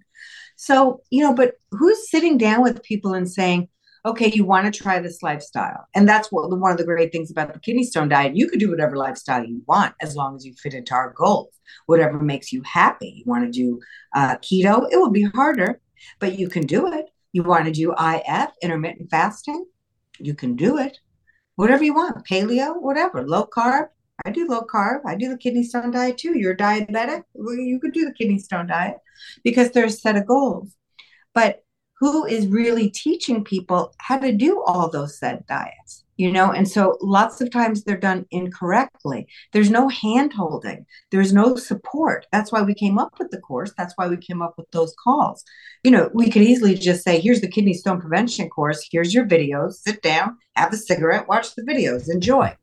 So, 0.55 1.01
you 1.11 1.23
know, 1.23 1.35
but 1.35 1.53
who's 1.69 2.09
sitting 2.09 2.39
down 2.39 2.63
with 2.63 2.81
people 2.81 3.13
and 3.13 3.29
saying, 3.29 3.69
okay, 4.03 4.31
you 4.31 4.43
want 4.43 4.71
to 4.71 4.81
try 4.81 4.99
this 4.99 5.21
lifestyle? 5.21 5.85
And 5.93 6.09
that's 6.09 6.31
what 6.31 6.49
one 6.49 6.71
of 6.71 6.79
the 6.79 6.83
great 6.83 7.11
things 7.11 7.29
about 7.29 7.53
the 7.53 7.59
kidney 7.59 7.83
stone 7.83 8.09
diet. 8.09 8.35
You 8.35 8.49
could 8.49 8.59
do 8.59 8.71
whatever 8.71 8.97
lifestyle 8.97 9.45
you 9.45 9.61
want 9.67 9.93
as 10.01 10.15
long 10.15 10.35
as 10.35 10.43
you 10.43 10.55
fit 10.55 10.73
into 10.73 10.95
our 10.95 11.13
goals, 11.15 11.53
whatever 11.85 12.19
makes 12.19 12.51
you 12.51 12.63
happy. 12.63 13.13
You 13.17 13.23
want 13.27 13.45
to 13.45 13.51
do 13.51 13.79
uh, 14.15 14.37
keto, 14.37 14.87
it 14.91 14.97
will 14.97 15.11
be 15.11 15.23
harder, 15.23 15.79
but 16.19 16.39
you 16.39 16.49
can 16.49 16.65
do 16.65 16.91
it. 16.91 17.05
You 17.33 17.43
want 17.43 17.65
to 17.65 17.71
do 17.71 17.93
IF, 17.93 18.49
intermittent 18.61 19.09
fasting? 19.09 19.65
You 20.19 20.33
can 20.33 20.55
do 20.55 20.77
it. 20.77 20.99
Whatever 21.55 21.83
you 21.83 21.93
want, 21.93 22.25
paleo, 22.27 22.81
whatever, 22.81 23.27
low 23.27 23.45
carb. 23.45 23.87
I 24.25 24.31
do 24.31 24.47
low 24.47 24.61
carb. 24.61 25.01
I 25.05 25.15
do 25.15 25.29
the 25.29 25.37
kidney 25.37 25.63
stone 25.63 25.91
diet 25.91 26.17
too. 26.17 26.37
You're 26.37 26.55
diabetic. 26.55 27.23
You 27.35 27.79
could 27.79 27.93
do 27.93 28.05
the 28.05 28.13
kidney 28.13 28.39
stone 28.39 28.67
diet 28.67 28.97
because 29.43 29.71
there's 29.71 29.95
a 29.95 29.97
set 29.97 30.15
of 30.15 30.27
goals. 30.27 30.75
But 31.33 31.63
who 31.99 32.25
is 32.25 32.47
really 32.47 32.89
teaching 32.89 33.43
people 33.43 33.93
how 33.99 34.17
to 34.17 34.31
do 34.31 34.63
all 34.63 34.89
those 34.89 35.17
said 35.17 35.45
diets? 35.47 36.03
You 36.21 36.31
know 36.31 36.51
and 36.51 36.67
so 36.67 36.97
lots 37.01 37.41
of 37.41 37.51
times 37.51 37.83
they're 37.83 37.97
done 38.09 38.25
incorrectly. 38.31 39.27
There's 39.53 39.71
no 39.71 39.89
hand 39.89 40.33
holding. 40.33 40.85
There's 41.11 41.33
no 41.33 41.55
support. 41.55 42.27
That's 42.31 42.51
why 42.51 42.61
we 42.61 42.73
came 42.73 42.97
up 43.03 43.13
with 43.19 43.31
the 43.31 43.41
course. 43.49 43.73
That's 43.77 43.93
why 43.97 44.07
we 44.07 44.17
came 44.17 44.41
up 44.41 44.55
with 44.57 44.69
those 44.71 44.93
calls. 45.03 45.43
You 45.83 45.91
know 45.91 46.09
we 46.13 46.29
could 46.29 46.43
easily 46.43 46.75
just 46.75 47.03
say 47.03 47.19
here's 47.19 47.41
the 47.41 47.53
kidney 47.55 47.73
stone 47.73 47.99
prevention 47.99 48.49
course. 48.49 48.87
Here's 48.91 49.13
your 49.13 49.25
videos. 49.25 49.73
Sit 49.73 50.01
down 50.01 50.37
have 50.55 50.73
a 50.73 50.77
cigarette 50.77 51.27
watch 51.27 51.55
the 51.55 51.63
videos. 51.63 52.09
Enjoy. 52.09 52.55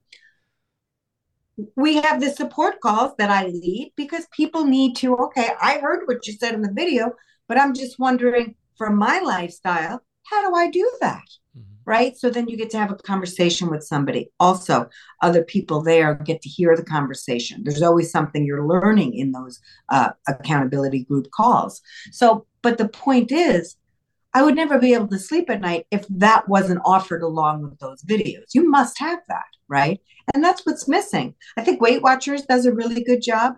We 1.74 1.96
have 1.96 2.20
the 2.20 2.30
support 2.30 2.80
calls 2.80 3.12
that 3.18 3.30
I 3.30 3.46
lead 3.46 3.92
because 3.96 4.26
people 4.32 4.64
need 4.64 4.94
to, 4.96 5.16
okay, 5.16 5.50
I 5.60 5.78
heard 5.78 6.06
what 6.06 6.26
you 6.26 6.34
said 6.34 6.54
in 6.54 6.62
the 6.62 6.72
video, 6.72 7.12
but 7.48 7.58
I'm 7.58 7.74
just 7.74 7.98
wondering 7.98 8.54
for 8.76 8.90
my 8.90 9.18
lifestyle, 9.18 10.00
how 10.24 10.48
do 10.48 10.54
I 10.54 10.70
do 10.70 10.88
that? 11.00 11.24
Mm-hmm. 11.56 11.77
Right? 11.88 12.18
So 12.18 12.28
then 12.28 12.48
you 12.48 12.58
get 12.58 12.68
to 12.70 12.78
have 12.78 12.90
a 12.90 12.96
conversation 12.96 13.70
with 13.70 13.82
somebody. 13.82 14.30
Also, 14.38 14.90
other 15.22 15.42
people 15.42 15.82
there 15.82 16.14
get 16.16 16.42
to 16.42 16.48
hear 16.48 16.76
the 16.76 16.84
conversation. 16.84 17.62
There's 17.64 17.80
always 17.80 18.10
something 18.10 18.44
you're 18.44 18.66
learning 18.66 19.14
in 19.14 19.32
those 19.32 19.58
uh, 19.88 20.10
accountability 20.28 21.04
group 21.04 21.30
calls. 21.30 21.80
So, 22.12 22.44
but 22.60 22.76
the 22.76 22.90
point 22.90 23.32
is, 23.32 23.76
I 24.34 24.42
would 24.42 24.54
never 24.54 24.78
be 24.78 24.92
able 24.92 25.08
to 25.08 25.18
sleep 25.18 25.48
at 25.48 25.62
night 25.62 25.86
if 25.90 26.04
that 26.10 26.46
wasn't 26.46 26.82
offered 26.84 27.22
along 27.22 27.62
with 27.62 27.78
those 27.78 28.02
videos. 28.02 28.54
You 28.54 28.68
must 28.68 28.98
have 28.98 29.20
that, 29.28 29.48
right? 29.68 29.98
And 30.34 30.44
that's 30.44 30.66
what's 30.66 30.88
missing. 30.88 31.34
I 31.56 31.62
think 31.62 31.80
Weight 31.80 32.02
Watchers 32.02 32.42
does 32.42 32.66
a 32.66 32.74
really 32.74 33.02
good 33.02 33.22
job. 33.22 33.54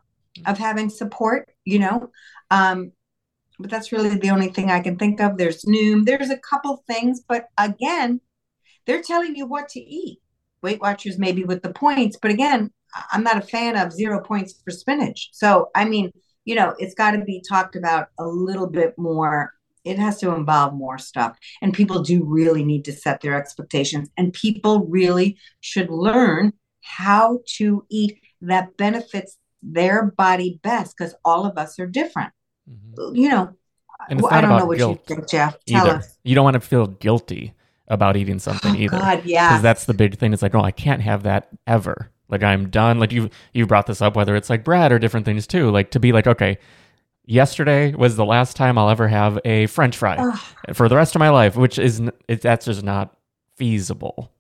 of 0.47 0.57
having 0.57 0.89
support, 0.89 1.49
you 1.65 1.81
know. 1.81 2.11
Um, 2.53 2.93
but 3.61 3.71
that's 3.71 3.93
really 3.93 4.17
the 4.17 4.31
only 4.31 4.49
thing 4.49 4.71
I 4.71 4.81
can 4.81 4.97
think 4.97 5.21
of. 5.21 5.37
There's 5.37 5.65
Noom, 5.65 6.05
there's 6.05 6.31
a 6.31 6.39
couple 6.39 6.83
things, 6.87 7.21
but 7.27 7.47
again, 7.59 8.21
they're 8.87 9.03
telling 9.03 9.37
you 9.37 9.47
what 9.47 9.69
to 9.71 9.81
eat. 9.81 10.19
Weight 10.63 10.81
Watchers 10.81 11.19
maybe 11.19 11.45
with 11.45 11.63
the 11.63 11.73
points, 11.73 12.19
but 12.21 12.31
again, 12.31 12.71
I'm 13.13 13.23
not 13.23 13.39
a 13.39 13.43
fan 13.47 13.77
of 13.77 13.93
zero 13.93 14.21
points 14.21 14.61
for 14.63 14.71
spinach. 14.71 15.31
So, 15.33 15.69
I 15.75 15.85
mean, 15.85 16.11
you 16.45 16.55
know, 16.55 16.75
it's 16.79 16.95
got 16.95 17.13
to 17.13 17.25
be 17.25 17.43
talked 17.47 17.77
about 17.77 18.09
a 18.19 18.27
little 18.27 18.67
bit 18.67 18.99
more. 18.99 19.53
It 19.85 19.99
has 19.99 20.19
to 20.19 20.35
involve 20.35 20.75
more 20.75 20.99
stuff. 20.99 21.39
And 21.63 21.73
people 21.73 22.03
do 22.03 22.25
really 22.25 22.65
need 22.65 22.85
to 22.87 22.93
set 22.93 23.21
their 23.21 23.35
expectations. 23.35 24.11
And 24.17 24.33
people 24.33 24.87
really 24.87 25.39
should 25.61 25.91
learn 25.91 26.53
how 26.83 27.41
to 27.57 27.87
eat 27.89 28.21
that 28.43 28.77
benefits 28.77 29.39
their 29.63 30.11
body 30.11 30.61
best 30.63 30.97
because 30.97 31.15
all 31.25 31.47
of 31.47 31.57
us 31.57 31.79
are 31.79 31.87
different. 31.87 32.33
Mm-hmm. 32.71 33.17
You 33.17 33.29
know, 33.31 33.57
and 34.09 34.25
I 34.31 34.41
don't 34.41 34.59
know 34.59 34.67
what 34.67 34.79
you 34.79 34.99
think, 35.07 35.29
Jeff. 35.29 35.57
Tell 35.67 35.87
either. 35.87 35.97
us. 35.99 36.17
You 36.25 36.35
don't 36.35 36.45
want 36.45 36.55
to 36.55 36.61
feel 36.61 36.87
guilty 36.87 37.55
about 37.89 38.17
eating 38.17 38.39
something 38.39 38.77
oh, 38.77 38.79
either. 38.79 38.99
God, 38.99 39.25
yeah. 39.25 39.49
Because 39.49 39.63
that's 39.63 39.85
the 39.85 39.95
big 39.95 40.19
thing. 40.19 40.33
It's 40.33 40.43
like, 40.43 40.55
oh, 40.55 40.63
I 40.63 40.71
can't 40.71 41.03
have 41.03 41.25
that 41.25 41.49
ever. 41.67 42.11
Like 42.29 42.43
I'm 42.43 42.71
done. 42.71 42.99
Like 42.99 43.13
you 43.13 43.29
you 43.53 43.67
brought 43.67 43.87
this 43.87 44.01
up, 44.01 44.17
whether 44.17 44.37
it's 44.37 44.49
like 44.49 44.65
bread 44.65 44.93
or 44.93 44.99
different 44.99 45.27
things 45.27 45.47
too. 45.47 45.71
Like 45.71 45.91
to 45.91 46.01
be 46.01 46.13
like, 46.13 46.27
okay, 46.27 46.59
yesterday 47.27 47.93
was 47.95 48.17
the 48.17 48.25
last 48.25 48.57
time 48.57 48.79
I'll 48.79 48.89
ever 48.89 49.09
have 49.09 49.39
a 49.45 49.67
French 49.67 49.97
fry 49.97 50.17
Ugh. 50.17 50.39
for 50.73 50.89
the 50.89 50.97
rest 50.97 51.15
of 51.15 51.19
my 51.19 51.31
life, 51.31 51.57
which 51.57 51.79
is 51.79 52.01
it, 52.29 52.43
that's 52.43 52.67
just 52.67 52.85
not 52.85 53.17
feasible. 53.57 54.31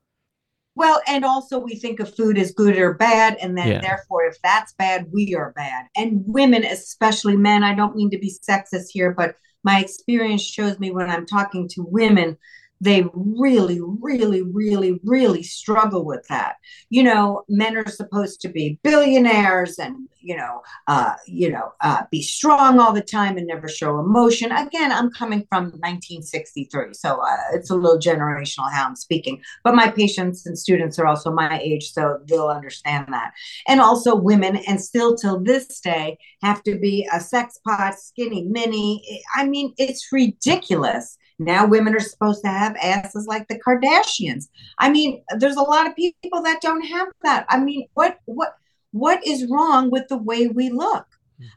Well, 0.76 1.00
and 1.06 1.24
also 1.24 1.58
we 1.58 1.74
think 1.74 2.00
of 2.00 2.14
food 2.14 2.38
as 2.38 2.52
good 2.52 2.78
or 2.78 2.94
bad, 2.94 3.36
and 3.42 3.56
then 3.56 3.68
yeah. 3.68 3.80
therefore, 3.80 4.24
if 4.24 4.40
that's 4.42 4.72
bad, 4.74 5.06
we 5.12 5.34
are 5.34 5.52
bad. 5.52 5.86
And 5.96 6.22
women, 6.26 6.64
especially 6.64 7.36
men, 7.36 7.64
I 7.64 7.74
don't 7.74 7.96
mean 7.96 8.10
to 8.10 8.18
be 8.18 8.32
sexist 8.48 8.86
here, 8.90 9.12
but 9.12 9.34
my 9.64 9.80
experience 9.80 10.42
shows 10.42 10.78
me 10.78 10.90
when 10.90 11.10
I'm 11.10 11.26
talking 11.26 11.68
to 11.70 11.82
women 11.82 12.38
they 12.80 13.04
really, 13.12 13.80
really, 13.80 14.42
really, 14.42 15.00
really 15.04 15.42
struggle 15.42 16.04
with 16.04 16.26
that. 16.28 16.56
You 16.88 17.02
know, 17.02 17.44
men 17.49 17.76
are 17.76 17.88
supposed 17.88 18.40
to 18.42 18.49
be 18.49 18.78
billionaires 18.82 19.78
and 19.78 20.08
you 20.22 20.37
know, 20.37 20.62
uh, 20.87 21.14
you 21.26 21.50
know, 21.50 21.72
uh, 21.80 22.02
be 22.10 22.22
strong 22.22 22.78
all 22.78 22.92
the 22.92 23.00
time 23.00 23.37
and 23.37 23.46
never 23.46 23.68
show 23.68 23.99
emotion. 23.99 24.52
Again, 24.52 24.92
I'm 24.92 25.10
coming 25.10 25.46
from 25.49 25.64
1963, 25.64 26.92
so 26.92 27.20
uh, 27.20 27.37
it's 27.54 27.70
a 27.70 27.75
little 27.75 27.99
generational 27.99 28.70
how 28.70 28.87
I'm 28.87 28.96
speaking. 28.96 29.40
But 29.64 29.75
my 29.75 29.90
patients 29.90 30.46
and 30.46 30.58
students 30.58 30.99
are 30.99 31.06
also 31.06 31.32
my 31.32 31.58
age, 31.58 31.92
so 31.92 32.18
they'll 32.26 32.49
understand 32.49 33.06
that. 33.10 33.32
And 33.66 33.80
also, 33.80 34.14
women, 34.14 34.56
and 34.68 34.80
still 34.80 35.16
till 35.16 35.40
this 35.40 35.80
day, 35.80 36.18
have 36.42 36.62
to 36.64 36.78
be 36.78 37.08
a 37.12 37.20
sex 37.20 37.58
pot, 37.66 37.99
skinny 37.99 38.44
mini. 38.44 39.22
I 39.34 39.46
mean, 39.46 39.75
it's 39.78 40.08
ridiculous 40.12 41.16
now 41.40 41.66
women 41.66 41.94
are 41.94 42.00
supposed 42.00 42.42
to 42.42 42.49
have 42.49 42.76
asses 42.76 43.26
like 43.26 43.49
the 43.49 43.59
Kardashians. 43.59 44.49
I 44.78 44.90
mean, 44.90 45.23
there's 45.38 45.56
a 45.56 45.62
lot 45.62 45.87
of 45.87 45.97
people 45.97 46.42
that 46.42 46.61
don't 46.61 46.82
have 46.82 47.09
that. 47.23 47.47
I 47.49 47.59
mean, 47.59 47.88
what 47.94 48.18
what 48.26 48.54
what 48.92 49.26
is 49.26 49.49
wrong 49.50 49.90
with 49.90 50.06
the 50.09 50.18
way 50.18 50.49
we 50.49 50.68
look? 50.68 51.06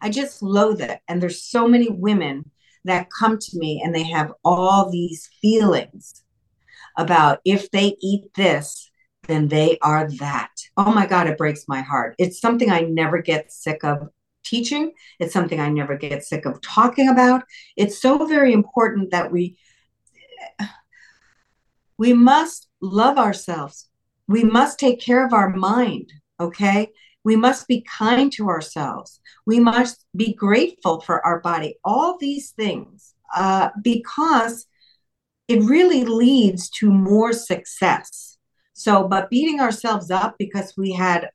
I 0.02 0.10
just 0.10 0.42
loathe 0.42 0.82
it. 0.82 1.00
And 1.08 1.22
there's 1.22 1.44
so 1.44 1.68
many 1.68 1.90
women 1.90 2.50
that 2.86 3.10
come 3.18 3.38
to 3.38 3.58
me 3.58 3.82
and 3.84 3.94
they 3.94 4.04
have 4.04 4.32
all 4.46 4.90
these 4.90 5.30
feelings 5.42 6.24
about 6.98 7.40
if 7.44 7.70
they 7.72 7.98
eat 8.02 8.34
this, 8.36 8.90
then 9.28 9.50
they 9.50 9.78
are 9.82 10.10
that. 10.20 10.52
Oh 10.78 10.94
my 10.94 11.06
God, 11.06 11.28
it 11.28 11.38
breaks 11.38 11.66
my 11.68 11.82
heart. 11.82 12.16
It's 12.18 12.40
something 12.40 12.72
I 12.72 12.82
never 12.82 13.22
get 13.22 13.52
sick 13.52 13.84
of 13.84 14.10
teaching. 14.44 14.92
It's 15.20 15.34
something 15.34 15.60
I 15.60 15.70
never 15.70 15.98
get 15.98 16.24
sick 16.24 16.46
of 16.46 16.62
talking 16.62 17.10
about. 17.10 17.44
It's 17.78 18.02
so 18.02 18.26
very 18.26 18.54
important 18.54 19.12
that 19.12 19.32
we 19.32 19.58
we 21.98 22.14
must 22.14 22.68
love 22.82 23.18
ourselves. 23.18 23.90
We 24.28 24.44
must 24.44 24.80
take 24.80 25.00
care 25.00 25.26
of 25.26 25.34
our 25.34 25.50
mind, 25.50 26.12
okay? 26.40 26.90
We 27.24 27.36
must 27.36 27.68
be 27.68 27.82
kind 27.82 28.32
to 28.34 28.50
ourselves. 28.50 29.20
We 29.46 29.60
must 29.60 30.06
be 30.16 30.34
grateful 30.34 31.02
for 31.02 31.26
our 31.26 31.40
body. 31.40 31.78
All 31.84 32.18
these 32.20 32.52
things, 32.52 33.14
uh, 33.36 33.70
because 33.82 34.68
it 35.48 35.62
really 35.64 36.06
leads 36.06 36.70
to 36.70 36.90
more 36.90 37.34
success. 37.34 38.38
So, 38.74 39.08
but 39.08 39.30
beating 39.30 39.60
ourselves 39.60 40.12
up 40.12 40.36
because 40.38 40.74
we 40.78 40.92
had, 40.92 41.30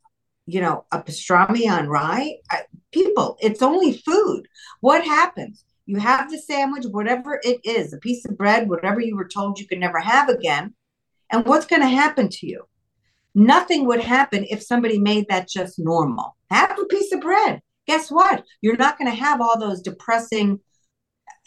you 0.46 0.60
know, 0.60 0.84
a 0.92 1.02
pastrami 1.02 1.70
on 1.70 1.88
rye, 1.88 2.36
I, 2.50 2.62
people, 2.92 3.36
it's 3.40 3.62
only 3.62 3.92
food. 3.92 4.48
What 4.80 5.04
happens? 5.04 5.64
You 5.88 5.98
have 5.98 6.30
the 6.30 6.36
sandwich, 6.36 6.84
whatever 6.90 7.40
it 7.42 7.60
is, 7.64 7.94
a 7.94 7.98
piece 7.98 8.26
of 8.26 8.36
bread, 8.36 8.68
whatever 8.68 9.00
you 9.00 9.16
were 9.16 9.26
told 9.26 9.58
you 9.58 9.66
could 9.66 9.78
never 9.78 9.98
have 9.98 10.28
again. 10.28 10.74
And 11.30 11.46
what's 11.46 11.64
going 11.64 11.80
to 11.80 11.88
happen 11.88 12.28
to 12.28 12.46
you? 12.46 12.64
Nothing 13.34 13.86
would 13.86 14.02
happen 14.02 14.44
if 14.50 14.62
somebody 14.62 14.98
made 14.98 15.24
that 15.30 15.48
just 15.48 15.78
normal. 15.78 16.36
Have 16.50 16.78
a 16.78 16.84
piece 16.84 17.10
of 17.12 17.22
bread. 17.22 17.62
Guess 17.86 18.10
what? 18.10 18.44
You're 18.60 18.76
not 18.76 18.98
going 18.98 19.10
to 19.10 19.16
have 19.16 19.40
all 19.40 19.58
those 19.58 19.80
depressing, 19.80 20.60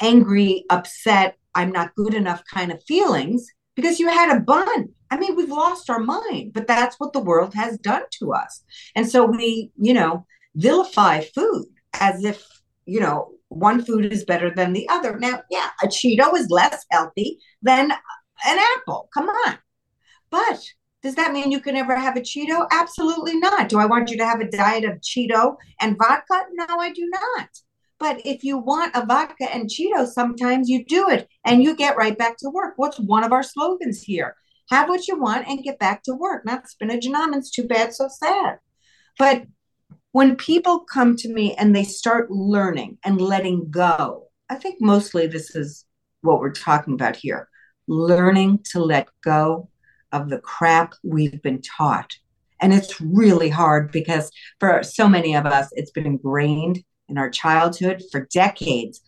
angry, 0.01 0.65
upset, 0.71 1.37
I'm 1.53 1.71
not 1.71 1.93
good 1.93 2.15
enough 2.15 2.41
kind 2.51 2.71
of 2.71 2.83
feelings 2.85 3.45
because 3.75 3.99
you 3.99 4.07
had 4.09 4.35
a 4.35 4.39
bun. 4.39 4.89
I 5.11 5.19
mean, 5.19 5.35
we've 5.35 5.49
lost 5.49 5.87
our 5.91 5.99
mind, 5.99 6.53
but 6.53 6.65
that's 6.65 6.95
what 6.97 7.13
the 7.13 7.19
world 7.19 7.53
has 7.53 7.77
done 7.77 8.05
to 8.19 8.33
us. 8.33 8.63
And 8.95 9.07
so 9.07 9.23
we, 9.23 9.69
you 9.79 9.93
know, 9.93 10.25
vilify 10.55 11.21
food 11.21 11.67
as 11.99 12.23
if, 12.23 12.43
you 12.85 12.99
know, 12.99 13.31
one 13.49 13.83
food 13.83 14.11
is 14.11 14.23
better 14.23 14.49
than 14.49 14.73
the 14.73 14.87
other. 14.89 15.17
Now, 15.19 15.41
yeah, 15.49 15.69
a 15.83 15.87
Cheeto 15.87 16.35
is 16.35 16.49
less 16.49 16.85
healthy 16.89 17.39
than 17.61 17.91
an 17.91 18.59
apple. 18.77 19.09
Come 19.13 19.27
on. 19.27 19.57
But 20.29 20.61
does 21.03 21.15
that 21.15 21.33
mean 21.33 21.51
you 21.51 21.59
can 21.59 21.73
never 21.73 21.95
have 21.95 22.15
a 22.15 22.21
Cheeto? 22.21 22.67
Absolutely 22.71 23.37
not. 23.37 23.69
Do 23.69 23.79
I 23.79 23.85
want 23.85 24.09
you 24.09 24.17
to 24.17 24.25
have 24.25 24.39
a 24.39 24.49
diet 24.49 24.85
of 24.85 25.01
Cheeto 25.01 25.55
and 25.79 25.97
vodka? 25.97 26.45
No, 26.53 26.79
I 26.79 26.91
do 26.91 27.09
not. 27.09 27.49
But 27.99 28.21
if 28.25 28.43
you 28.43 28.57
want 28.57 28.95
a 28.95 29.05
vodka 29.05 29.53
and 29.53 29.69
Cheeto, 29.69 30.07
sometimes 30.07 30.69
you 30.69 30.85
do 30.85 31.09
it 31.09 31.27
and 31.45 31.61
you 31.61 31.75
get 31.75 31.97
right 31.97 32.17
back 32.17 32.37
to 32.37 32.49
work. 32.49 32.73
What's 32.77 32.99
one 32.99 33.23
of 33.23 33.31
our 33.31 33.43
slogans 33.43 34.01
here? 34.01 34.35
Have 34.69 34.89
what 34.89 35.07
you 35.07 35.19
want 35.19 35.47
and 35.47 35.63
get 35.63 35.77
back 35.77 36.01
to 36.03 36.13
work. 36.13 36.45
Not 36.45 36.69
spinach 36.69 37.05
and 37.05 37.15
almonds. 37.15 37.51
Too 37.51 37.67
bad, 37.67 37.93
so 37.93 38.07
sad. 38.07 38.59
But 39.19 39.43
when 40.11 40.35
people 40.35 40.79
come 40.79 41.15
to 41.17 41.33
me 41.33 41.55
and 41.55 41.75
they 41.75 41.83
start 41.83 42.31
learning 42.31 42.97
and 43.03 43.21
letting 43.21 43.69
go, 43.71 44.27
I 44.49 44.55
think 44.55 44.77
mostly 44.81 45.27
this 45.27 45.55
is 45.55 45.85
what 46.21 46.39
we're 46.39 46.51
talking 46.51 46.93
about 46.93 47.15
here 47.15 47.47
learning 47.87 48.59
to 48.63 48.81
let 48.81 49.07
go 49.23 49.67
of 50.11 50.29
the 50.29 50.39
crap 50.39 50.93
we've 51.03 51.41
been 51.41 51.61
taught. 51.61 52.15
And 52.61 52.73
it's 52.73 53.01
really 53.01 53.49
hard 53.49 53.91
because 53.91 54.31
for 54.59 54.83
so 54.83 55.09
many 55.09 55.35
of 55.35 55.45
us, 55.45 55.69
it's 55.73 55.91
been 55.91 56.05
ingrained 56.05 56.83
in 57.09 57.17
our 57.17 57.29
childhood 57.29 58.03
for 58.11 58.27
decades. 58.31 59.01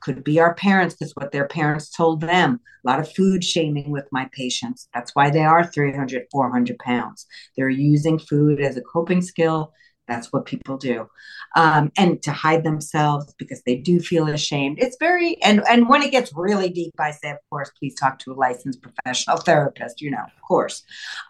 Could 0.00 0.22
be 0.22 0.38
our 0.38 0.54
parents 0.54 0.94
because 0.94 1.12
what 1.16 1.32
their 1.32 1.48
parents 1.48 1.90
told 1.90 2.20
them. 2.20 2.60
A 2.84 2.88
lot 2.88 3.00
of 3.00 3.10
food 3.12 3.42
shaming 3.42 3.90
with 3.90 4.06
my 4.12 4.28
patients. 4.32 4.88
That's 4.92 5.14
why 5.14 5.30
they 5.30 5.42
are 5.44 5.64
300, 5.64 6.26
400 6.30 6.78
pounds. 6.78 7.26
They're 7.56 7.70
using 7.70 8.18
food 8.18 8.60
as 8.60 8.76
a 8.76 8.82
coping 8.82 9.22
skill 9.22 9.72
that's 10.08 10.32
what 10.32 10.46
people 10.46 10.76
do. 10.78 11.08
Um, 11.54 11.92
and 11.96 12.20
to 12.22 12.32
hide 12.32 12.64
themselves 12.64 13.34
because 13.38 13.62
they 13.62 13.76
do 13.76 14.00
feel 14.00 14.28
ashamed. 14.28 14.78
It's 14.80 14.96
very 14.98 15.40
and 15.42 15.62
and 15.68 15.88
when 15.88 16.02
it 16.02 16.10
gets 16.10 16.32
really 16.34 16.70
deep 16.70 16.94
i 16.98 17.10
say 17.10 17.30
of 17.30 17.38
course 17.50 17.70
please 17.78 17.94
talk 17.94 18.18
to 18.20 18.32
a 18.32 18.34
licensed 18.34 18.82
professional 18.82 19.36
therapist 19.36 20.00
you 20.00 20.10
know 20.10 20.18
of 20.18 20.42
course. 20.46 20.82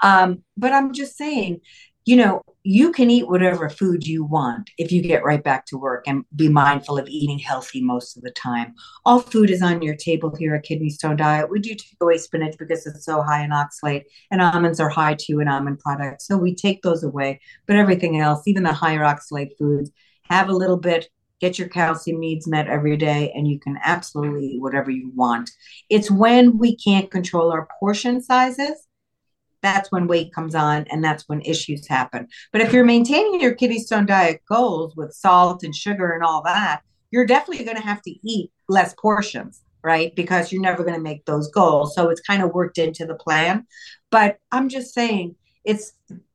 Um, 0.02 0.42
but 0.56 0.73
i'm 0.73 0.92
just 0.92 1.16
saying 1.16 1.61
you 2.08 2.16
know, 2.16 2.42
you 2.70 2.92
can 2.92 3.10
eat 3.10 3.26
whatever 3.26 3.70
food 3.70 4.06
you 4.06 4.22
want 4.22 4.68
if 4.76 4.92
you 4.92 5.00
get 5.00 5.25
right 5.25 5.42
back 5.42 5.64
to 5.64 5.78
work 5.78 6.04
and 6.06 6.22
be 6.37 6.50
mindful 6.50 6.98
of 6.98 7.08
eating 7.08 7.38
healthy 7.38 7.80
most 7.80 8.14
of 8.14 8.22
the 8.22 8.30
time. 8.32 8.75
All 9.06 9.20
food 9.20 9.48
is 9.48 9.62
on 9.62 9.80
your 9.80 9.96
table 9.96 10.37
here 10.37 10.54
at 10.54 10.64
Kidney 10.64 10.90
Stone 10.90 11.16
Diet. 11.16 11.48
We 11.48 11.60
do 11.60 11.70
take 11.70 11.96
away 11.98 12.18
spinach 12.18 12.58
because 12.58 12.87
it's 12.87 13.06
so 13.06 13.22
high 13.22 13.42
in 13.42 13.52
oxalate, 13.52 14.04
and 14.30 14.42
almonds 14.42 14.80
are 14.80 14.90
high 14.90 15.14
too 15.14 15.40
in 15.40 15.48
almond 15.48 15.78
products. 15.78 16.26
So 16.26 16.37
we 16.37 16.54
take 16.54 16.82
those 16.82 17.02
away. 17.02 17.40
But 17.66 17.76
everything 17.76 18.20
else, 18.20 18.46
even 18.46 18.64
the 18.64 18.72
higher 18.75 19.00
oxalate 19.00 19.56
foods, 19.58 19.90
have 20.25 20.50
a 20.50 20.52
little 20.54 20.76
bit, 20.76 21.08
get 21.40 21.58
your 21.58 21.68
calcium 21.68 22.20
needs 22.20 22.46
met 22.46 22.68
every 22.68 22.98
day, 22.98 23.32
and 23.34 23.48
you 23.48 23.58
can 23.58 23.78
absolutely 23.82 24.44
eat 24.44 24.60
whatever 24.60 24.90
you 24.90 25.10
want. 25.14 25.50
It's 25.88 26.10
when 26.10 26.58
we 26.58 26.76
can't 26.76 27.10
control 27.10 27.50
our 27.50 27.66
portion 27.80 28.20
sizes 28.20 28.88
that's 29.62 29.90
when 29.90 30.06
weight 30.06 30.32
comes 30.32 30.54
on 30.54 30.86
and 30.90 31.02
that's 31.02 31.24
when 31.28 31.40
issues 31.42 31.86
happen. 31.86 32.28
But 32.52 32.60
if 32.60 32.72
you're 32.72 32.84
maintaining 32.84 33.40
your 33.40 33.54
kidney 33.54 33.78
stone 33.78 34.06
diet 34.06 34.42
goals 34.48 34.94
with 34.96 35.12
salt 35.12 35.62
and 35.62 35.74
sugar 35.74 36.12
and 36.12 36.22
all 36.22 36.42
that, 36.42 36.82
you're 37.10 37.26
definitely 37.26 37.64
going 37.64 37.76
to 37.76 37.82
have 37.82 38.02
to 38.02 38.14
eat 38.28 38.50
less 38.68 38.94
portions, 38.94 39.62
right? 39.82 40.14
Because 40.14 40.52
you're 40.52 40.62
never 40.62 40.82
going 40.82 40.96
to 40.96 41.00
make 41.00 41.24
those 41.24 41.50
goals. 41.50 41.94
So 41.94 42.10
it's 42.10 42.20
kind 42.20 42.42
of 42.42 42.52
worked 42.52 42.78
into 42.78 43.06
the 43.06 43.14
plan. 43.14 43.66
But 44.10 44.38
I'm 44.52 44.68
just 44.68 44.94
saying, 44.94 45.36
it's 45.64 45.92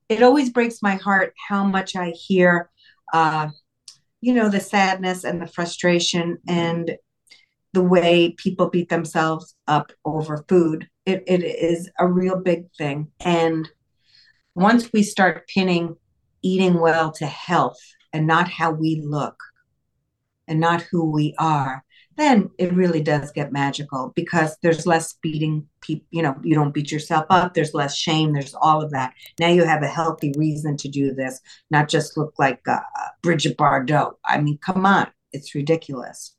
it 0.10 0.22
always 0.22 0.50
breaks 0.50 0.82
my 0.82 0.96
heart 0.96 1.34
how 1.48 1.64
much 1.64 1.96
I 1.96 2.10
hear 2.12 2.70
uh, 3.14 3.50
you 4.24 4.34
know, 4.34 4.48
the 4.48 4.60
sadness 4.62 5.26
and 5.26 5.42
the 5.42 5.48
frustration 5.48 6.38
and 6.48 6.96
the 7.74 7.84
way 7.84 8.34
people 8.38 8.70
beat 8.70 8.88
themselves 8.88 9.54
up 9.68 9.92
over 10.06 10.46
food. 10.48 10.88
It, 11.06 11.24
it 11.28 11.44
is 11.44 11.90
a 12.00 12.08
real 12.08 12.40
big 12.40 12.72
thing. 12.78 13.12
And 13.20 13.70
once 14.56 14.92
we 14.94 15.04
start 15.04 15.48
pinning 15.48 15.96
eating 16.42 16.80
well 16.80 17.12
to 17.14 17.26
health 17.26 17.80
and 18.12 18.28
not 18.28 18.50
how 18.50 18.72
we 18.72 19.02
look 19.04 19.42
and 20.48 20.60
not 20.60 20.82
who 20.82 21.10
we 21.10 21.34
are, 21.40 21.84
then 22.16 22.50
it 22.60 22.74
really 22.74 23.02
does 23.02 23.32
get 23.32 23.52
magical 23.52 24.14
because 24.16 24.56
there's 24.62 24.86
less 24.86 25.14
beating 25.14 25.68
people, 25.82 26.06
you 26.12 26.22
know, 26.22 26.36
you 26.44 26.54
don't 26.54 26.74
beat 26.74 26.92
yourself 26.92 27.26
up, 27.30 27.54
there's 27.54 27.74
less 27.74 27.98
shame, 27.98 28.34
there's 28.34 28.54
all 28.54 28.84
of 28.84 28.92
that. 28.92 29.14
Now 29.40 29.48
you 29.48 29.64
have 29.64 29.82
a 29.82 29.88
healthy 29.88 30.32
reason 30.38 30.78
to 30.78 30.88
do 30.88 31.14
this, 31.14 31.42
not 31.72 31.90
just 31.90 32.18
look 32.18 32.34
like 32.38 32.62
uh, 32.68 32.80
Brigitte 33.22 33.58
Bardot. 33.58 34.14
I 34.26 34.40
mean, 34.42 34.60
come 34.60 34.86
on, 34.86 35.08
it's 35.32 35.56
ridiculous. 35.56 36.36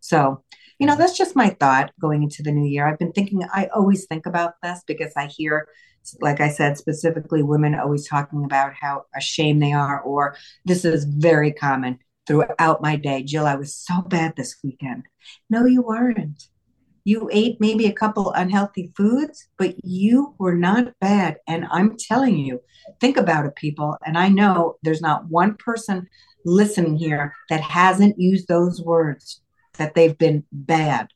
So, 0.00 0.44
you 0.78 0.86
know, 0.86 0.92
mm-hmm. 0.92 1.00
that's 1.00 1.18
just 1.18 1.36
my 1.36 1.50
thought 1.50 1.92
going 2.00 2.22
into 2.22 2.42
the 2.42 2.52
new 2.52 2.68
year. 2.68 2.86
I've 2.86 2.98
been 2.98 3.12
thinking, 3.12 3.42
I 3.52 3.68
always 3.74 4.06
think 4.06 4.26
about 4.26 4.54
this 4.62 4.82
because 4.86 5.12
I 5.16 5.26
hear, 5.26 5.68
like 6.20 6.40
I 6.40 6.48
said, 6.48 6.78
specifically 6.78 7.42
women 7.42 7.74
always 7.74 8.06
talking 8.06 8.44
about 8.44 8.72
how 8.74 9.04
ashamed 9.14 9.62
they 9.62 9.72
are, 9.72 10.00
or 10.00 10.36
this 10.64 10.84
is 10.84 11.04
very 11.04 11.52
common 11.52 11.98
throughout 12.26 12.82
my 12.82 12.96
day. 12.96 13.22
Jill, 13.22 13.46
I 13.46 13.56
was 13.56 13.74
so 13.74 14.02
bad 14.02 14.36
this 14.36 14.56
weekend. 14.62 15.04
No, 15.50 15.64
you 15.64 15.82
weren't. 15.82 16.44
You 17.04 17.28
ate 17.32 17.56
maybe 17.58 17.86
a 17.86 17.92
couple 17.92 18.32
unhealthy 18.32 18.92
foods, 18.94 19.48
but 19.56 19.82
you 19.82 20.34
were 20.38 20.54
not 20.54 20.92
bad. 21.00 21.38
And 21.48 21.66
I'm 21.70 21.96
telling 21.96 22.36
you, 22.36 22.60
think 23.00 23.16
about 23.16 23.46
it, 23.46 23.56
people. 23.56 23.96
And 24.04 24.18
I 24.18 24.28
know 24.28 24.76
there's 24.82 25.00
not 25.00 25.26
one 25.28 25.56
person 25.56 26.06
listening 26.44 26.96
here 26.96 27.34
that 27.48 27.62
hasn't 27.62 28.18
used 28.18 28.46
those 28.46 28.82
words 28.82 29.40
that 29.78 29.94
they've 29.94 30.16
been 30.16 30.44
bad. 30.52 31.08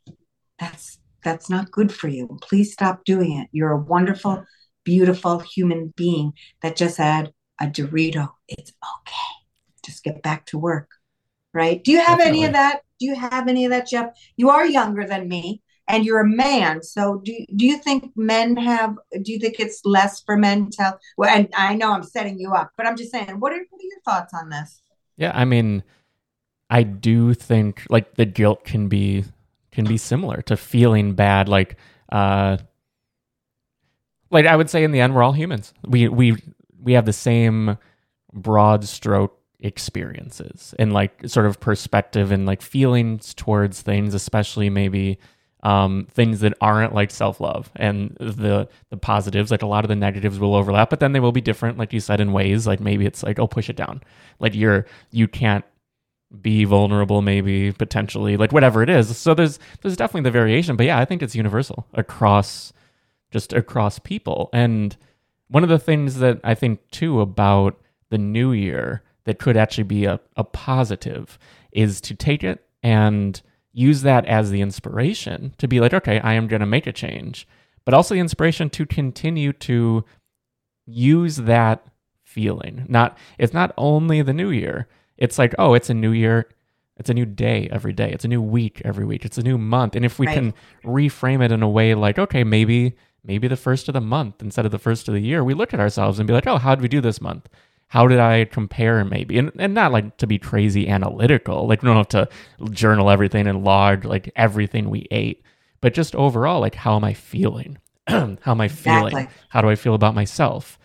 That's 0.59 0.99
that's 1.23 1.49
not 1.49 1.71
good 1.71 1.93
for 1.93 2.09
you. 2.09 2.39
Please 2.43 2.73
stop 2.73 3.05
doing 3.05 3.39
it. 3.39 3.49
You're 3.53 3.71
a 3.71 3.77
wonderful, 3.77 4.45
beautiful 4.85 5.39
human 5.39 5.93
being 5.97 6.33
that 6.63 6.75
just 6.75 6.97
had 6.97 7.33
a 7.61 7.67
Dorito. 7.67 8.31
It's 8.49 8.73
okay. 9.01 9.85
Just 9.85 10.03
get 10.03 10.23
back 10.23 10.47
to 10.47 10.59
work 10.59 10.89
right? 11.55 11.83
Do 11.83 11.93
you 11.93 11.99
have 11.99 12.19
Definitely. 12.19 12.39
any 12.39 12.47
of 12.47 12.53
that? 12.55 12.81
Do 12.99 13.07
you 13.07 13.15
have 13.15 13.49
any 13.49 13.65
of 13.65 13.71
that, 13.71 13.89
Jeff? 13.89 14.17
You 14.37 14.51
are 14.51 14.67
younger 14.67 15.07
than 15.07 15.29
me 15.29 15.63
and 15.89 16.05
you're 16.05 16.21
a 16.21 16.29
man. 16.29 16.83
So 16.83 17.21
do, 17.25 17.45
do 17.57 17.67
you 17.67 17.79
think 17.79 18.13
men 18.17 18.57
have, 18.57 18.97
do 19.23 19.33
you 19.33 19.39
think 19.39 19.59
it's 19.59 19.81
less 19.85 20.23
for 20.23 20.37
men 20.37 20.71
to, 20.73 20.99
well, 21.17 21.35
and 21.35 21.49
I 21.55 21.75
know 21.75 21.93
I'm 21.93 22.05
setting 22.05 22.39
you 22.39 22.53
up, 22.53 22.71
but 22.77 22.87
I'm 22.87 22.97
just 22.97 23.11
saying, 23.11 23.41
what 23.41 23.53
are, 23.53 23.65
what 23.71 23.81
are 23.81 23.85
your 23.85 24.01
thoughts 24.05 24.33
on 24.35 24.49
this? 24.49 24.83
Yeah. 25.17 25.33
I 25.35 25.45
mean, 25.45 25.83
I 26.73 26.85
do 26.85 27.35
think 27.35 27.87
like 27.91 28.15
the 28.15 28.25
guilt 28.25 28.65
can 28.65 28.89
be, 28.89 29.25
can 29.73 29.85
be 29.85 29.99
similar 29.99 30.41
to 30.43 30.57
feeling 30.57 31.13
bad. 31.13 31.47
Like, 31.47 31.77
uh, 32.11 32.57
like 34.31 34.47
I 34.47 34.57
would 34.57 34.71
say 34.71 34.83
in 34.83 34.91
the 34.91 35.01
end, 35.01 35.15
we're 35.15 35.23
all 35.23 35.33
humans. 35.33 35.75
We, 35.87 36.09
we, 36.09 36.39
we 36.81 36.95
have 36.95 37.05
the 37.05 37.13
same 37.13 37.77
broad 38.33 38.85
stroke 38.85 39.39
experiences 39.61 40.75
and 40.79 40.95
like 40.95 41.29
sort 41.29 41.45
of 41.45 41.61
perspective 41.61 42.33
and 42.33 42.47
like 42.47 42.63
feelings 42.63 43.35
towards 43.35 43.83
things, 43.83 44.15
especially 44.15 44.71
maybe 44.71 45.19
um, 45.63 46.07
things 46.11 46.41
that 46.41 46.55
aren't 46.61 46.95
like 46.95 47.11
self 47.11 47.39
love 47.39 47.71
and 47.77 48.17
the 48.19 48.67
the 48.89 48.97
positives. 48.97 49.51
Like 49.51 49.63
a 49.63 49.67
lot 49.67 49.85
of 49.85 49.89
the 49.89 49.97
negatives 49.97 50.39
will 50.39 50.55
overlap, 50.55 50.89
but 50.91 51.01
then 51.01 51.13
they 51.13 51.21
will 51.21 51.33
be 51.33 51.43
different, 51.43 51.77
like 51.77 51.93
you 51.93 52.01
said, 52.01 52.19
in 52.19 52.33
ways 52.33 52.67
like 52.67 52.81
maybe 52.81 53.07
it's 53.07 53.23
like 53.23 53.39
oh 53.39 53.47
push 53.47 53.71
it 53.71 53.77
down, 53.77 54.03
like 54.41 54.55
you're 54.55 54.87
you 55.11 55.29
can't 55.29 55.65
be 56.41 56.65
vulnerable 56.65 57.21
maybe 57.21 57.73
potentially 57.73 58.37
like 58.37 58.53
whatever 58.53 58.83
it 58.83 58.89
is 58.89 59.17
so 59.17 59.35
there's 59.35 59.59
there's 59.83 59.97
definitely 59.97 60.23
the 60.23 60.31
variation 60.31 60.77
but 60.77 60.87
yeah 60.87 60.99
i 60.99 61.05
think 61.05 61.23
it's 61.23 61.35
universal 61.35 61.87
across 61.95 62.73
just 63.31 63.53
across 63.53 63.99
people 63.99 64.49
and 64.53 64.97
one 65.49 65.63
of 65.63 65.69
the 65.69 65.79
things 65.79 66.19
that 66.19 66.41
i 66.43 66.55
think 66.55 66.81
too 66.91 67.21
about 67.21 67.79
the 68.09 68.19
new 68.19 68.53
year 68.53 69.03
that 69.25 69.39
could 69.39 69.57
actually 69.57 69.85
be 69.85 70.05
a, 70.05 70.21
a 70.37 70.45
positive 70.45 71.39
is 71.73 72.01
to 72.01 72.15
take 72.15 72.43
it 72.43 72.65
and 72.83 73.43
use 73.73 74.03
that 74.03 74.27
as 74.27 74.51
the 74.51 74.61
inspiration 74.61 75.55
to 75.59 75.67
be 75.67 75.81
like, 75.81 75.95
okay, 75.95 76.21
I 76.21 76.35
am 76.35 76.47
going 76.47 76.61
to 76.61 76.67
make 76.67 76.87
a 76.87 76.93
change, 76.93 77.47
but 77.85 77.95
also 77.95 78.15
the 78.15 78.21
inspiration 78.21 78.69
to 78.71 78.87
continue 78.87 79.53
to 79.55 80.05
use 80.87 81.37
that 81.37 81.87
feeling. 82.23 82.85
Not, 82.89 83.17
it's 83.39 83.55
not 83.55 83.73
only 83.79 84.23
the 84.23 84.35
new 84.35 84.51
year. 84.51 84.89
It's 85.23 85.39
like, 85.39 85.55
oh, 85.59 85.75
it's 85.75 85.89
a 85.89 85.95
new 85.95 86.13
year. 86.13 86.49
It's 86.97 87.09
a 87.09 87.15
new 87.15 87.25
day 87.25 87.69
every 87.71 87.93
day. 87.93 88.11
It's 88.13 88.25
a 88.25 88.29
new 88.29 88.43
week 88.43 88.83
every 88.85 89.05
week. 89.05 89.25
It's 89.25 89.39
a 89.39 89.43
new 89.43 89.57
month. 89.57 89.97
And 89.97 90.05
if 90.05 90.19
we 90.19 90.27
right. 90.27 90.35
can 90.35 90.55
reframe 90.85 91.43
it 91.45 91.53
in 91.53 91.63
a 91.63 91.69
way 91.69 91.95
like, 91.95 92.19
okay, 92.19 92.45
maybe, 92.45 92.97
maybe 93.25 93.49
the 93.49 93.57
first 93.57 93.89
of 93.89 93.95
the 93.95 94.01
month 94.01 94.43
instead 94.43 94.67
of 94.67 94.73
the 94.73 94.79
first 94.79 95.09
of 95.09 95.15
the 95.15 95.21
year, 95.21 95.43
we 95.43 95.55
look 95.55 95.73
at 95.73 95.81
ourselves 95.81 96.19
and 96.19 96.27
be 96.27 96.33
like, 96.35 96.47
oh, 96.47 96.59
how 96.59 96.75
did 96.75 96.83
we 96.83 96.89
do 96.89 97.01
this 97.01 97.21
month? 97.21 97.49
how 97.93 98.07
did 98.07 98.21
I 98.21 98.47
compare 98.47 99.05
maybe? 99.05 99.37
And, 99.37 99.53
and 99.59 99.75
not 99.75 99.93
like 99.93 100.17
to 100.17 100.27
be 100.27 100.39
crazy 100.39 100.89
analytical. 100.89 101.67
Like 101.67 101.83
we 101.83 101.89
don't 101.89 101.99
have 101.99 102.09
to 102.09 102.29
journal 102.71 103.11
everything 103.11 103.47
and 103.47 103.65
log 103.65 104.07
like 104.07 104.33
everything 104.35 104.89
we 104.89 105.07
ate, 105.11 105.43
but 105.83 105.93
just 105.93 106.17
overall, 106.17 106.63
like 106.63 106.75
how 106.75 106.97
am 106.97 107.05
I 107.05 107.13
feeling? 107.13 107.77
how 108.09 108.39
am 108.47 108.63
I 108.63 108.69
feeling? 108.69 109.09
Exactly. 109.09 109.37
How 109.51 109.61
do 109.61 109.69
I 109.69 109.75
feel 109.75 109.93
about 109.93 110.15
myself? 110.15 110.79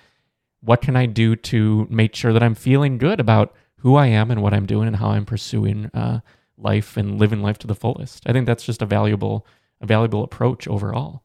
What 0.59 0.81
can 0.81 0.97
I 0.97 1.05
do 1.05 1.37
to 1.37 1.87
make 1.89 2.13
sure 2.13 2.33
that 2.33 2.43
I'm 2.43 2.55
feeling 2.55 2.97
good 2.97 3.21
about 3.21 3.55
who 3.79 3.95
I 3.95 4.07
am 4.07 4.31
and 4.31 4.41
what 4.41 4.53
I'm 4.53 4.65
doing 4.65 4.87
and 4.87 4.97
how 4.97 5.09
I'm 5.09 5.25
pursuing 5.25 5.87
uh, 5.93 6.21
life 6.57 6.97
and 6.97 7.19
living 7.19 7.41
life 7.41 7.57
to 7.59 7.67
the 7.67 7.75
fullest? 7.75 8.23
I 8.27 8.33
think 8.33 8.45
that's 8.45 8.65
just 8.65 8.81
a 8.81 8.85
valuable, 8.85 9.45
a 9.81 9.85
valuable 9.85 10.23
approach 10.23 10.67
overall. 10.67 11.23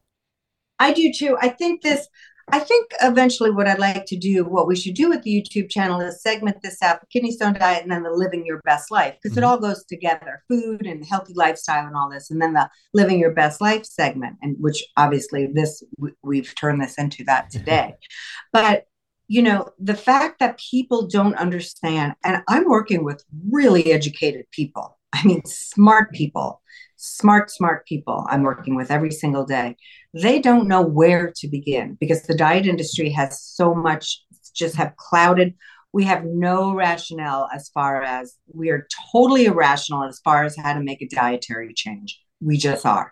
I 0.79 0.93
do 0.93 1.11
too. 1.13 1.37
I 1.41 1.49
think 1.49 1.81
this 1.81 2.07
I 2.51 2.59
think 2.59 2.91
eventually 3.01 3.51
what 3.51 3.67
I'd 3.67 3.79
like 3.79 4.05
to 4.05 4.17
do, 4.17 4.43
what 4.43 4.67
we 4.67 4.75
should 4.75 4.95
do 4.95 5.07
with 5.09 5.23
the 5.23 5.31
YouTube 5.31 5.69
channel 5.69 6.01
is 6.01 6.21
segment 6.21 6.61
this 6.61 6.81
out 6.81 6.99
the 6.99 7.07
kidney 7.07 7.31
stone 7.31 7.53
diet 7.53 7.83
and 7.83 7.91
then 7.91 8.03
the 8.03 8.11
living 8.11 8.45
your 8.45 8.59
best 8.65 8.91
life 8.91 9.15
because 9.15 9.35
mm-hmm. 9.37 9.43
it 9.43 9.47
all 9.47 9.57
goes 9.57 9.85
together 9.85 10.43
food 10.49 10.85
and 10.85 11.05
healthy 11.05 11.33
lifestyle 11.35 11.87
and 11.87 11.95
all 11.95 12.09
this. 12.09 12.29
And 12.29 12.41
then 12.41 12.53
the 12.53 12.69
living 12.93 13.17
your 13.17 13.31
best 13.31 13.61
life 13.61 13.85
segment, 13.85 14.35
and 14.41 14.57
which 14.59 14.83
obviously 14.97 15.47
this 15.47 15.83
we've 16.21 16.53
turned 16.55 16.81
this 16.81 16.97
into 16.97 17.23
that 17.25 17.49
today. 17.49 17.95
but 18.53 18.87
you 19.33 19.41
know, 19.41 19.67
the 19.79 19.95
fact 19.95 20.37
that 20.39 20.59
people 20.59 21.07
don't 21.07 21.33
understand, 21.37 22.13
and 22.23 22.43
I'm 22.47 22.65
working 22.65 23.03
with 23.03 23.25
really 23.49 23.91
educated 23.91 24.45
people, 24.51 24.99
I 25.11 25.25
mean, 25.25 25.43
smart 25.45 26.11
people, 26.11 26.61
smart, 26.97 27.49
smart 27.49 27.87
people 27.87 28.27
I'm 28.29 28.43
working 28.43 28.75
with 28.75 28.91
every 28.91 29.09
single 29.09 29.43
day. 29.43 29.75
They 30.13 30.39
don't 30.39 30.67
know 30.67 30.83
where 30.83 31.33
to 31.37 31.47
begin 31.47 31.97
because 31.99 32.21
the 32.21 32.37
diet 32.37 32.67
industry 32.67 33.09
has 33.09 33.41
so 33.41 33.73
much 33.73 34.21
just 34.53 34.75
have 34.75 34.95
clouded. 34.97 35.55
We 35.93 36.03
have 36.03 36.25
no 36.25 36.75
rationale 36.75 37.49
as 37.51 37.69
far 37.69 38.03
as 38.03 38.35
we 38.53 38.69
are 38.69 38.87
totally 39.11 39.45
irrational 39.45 40.03
as 40.03 40.19
far 40.19 40.43
as 40.43 40.55
how 40.55 40.75
to 40.75 40.83
make 40.83 41.01
a 41.01 41.07
dietary 41.07 41.73
change. 41.73 42.21
We 42.39 42.57
just 42.57 42.85
are. 42.85 43.11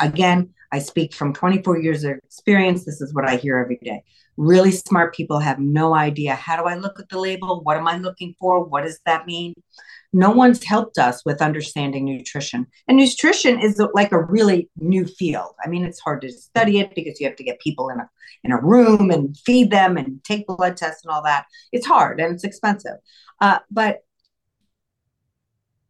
Again 0.00 0.54
i 0.70 0.78
speak 0.78 1.14
from 1.14 1.32
24 1.32 1.78
years 1.78 2.04
of 2.04 2.12
experience. 2.24 2.84
This 2.84 3.02
is 3.02 3.12
what 3.14 3.28
i 3.28 3.36
hear 3.36 3.58
every 3.58 3.78
day 3.82 4.02
really 4.38 4.70
smart 4.70 5.14
people 5.14 5.38
have 5.38 5.58
no 5.58 5.94
idea 5.94 6.34
how 6.34 6.56
do 6.56 6.68
i 6.68 6.74
look 6.74 6.98
at 6.98 7.08
the 7.10 7.18
label 7.18 7.60
what 7.64 7.76
am 7.76 7.86
i 7.86 7.98
looking 7.98 8.34
for 8.38 8.64
what 8.64 8.84
does 8.84 9.00
that 9.04 9.26
mean 9.26 9.52
no 10.12 10.30
one's 10.30 10.64
helped 10.64 10.98
us 10.98 11.24
with 11.24 11.42
understanding 11.42 12.06
nutrition. 12.06 12.66
And 12.86 12.96
nutrition 12.96 13.60
is 13.60 13.80
like 13.92 14.12
a 14.12 14.22
really 14.22 14.70
new 14.78 15.04
field. 15.04 15.54
I 15.62 15.68
mean, 15.68 15.84
it's 15.84 16.00
hard 16.00 16.22
to 16.22 16.32
study 16.32 16.78
it 16.80 16.94
because 16.94 17.20
you 17.20 17.26
have 17.26 17.36
to 17.36 17.44
get 17.44 17.60
people 17.60 17.90
in 17.90 18.00
a 18.00 18.08
in 18.44 18.52
a 18.52 18.60
room 18.60 19.10
and 19.10 19.36
feed 19.36 19.70
them 19.70 19.96
and 19.96 20.22
take 20.24 20.46
blood 20.46 20.76
tests 20.76 21.04
and 21.04 21.12
all 21.12 21.22
that. 21.24 21.46
It's 21.72 21.86
hard 21.86 22.20
and 22.20 22.34
it's 22.34 22.44
expensive. 22.44 22.96
Uh, 23.40 23.58
but 23.70 23.98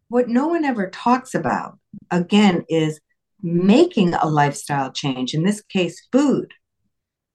what 0.09 0.29
no 0.29 0.49
one 0.49 0.65
ever 0.65 0.89
talks 0.91 1.35
about 1.35 1.79
again 2.11 2.65
is 2.69 3.01
making 3.43 4.15
a 4.15 4.27
lifestyle 4.27 4.91
change. 4.91 5.35
In 5.35 5.45
this 5.45 5.61
case, 5.61 6.09
food. 6.11 6.53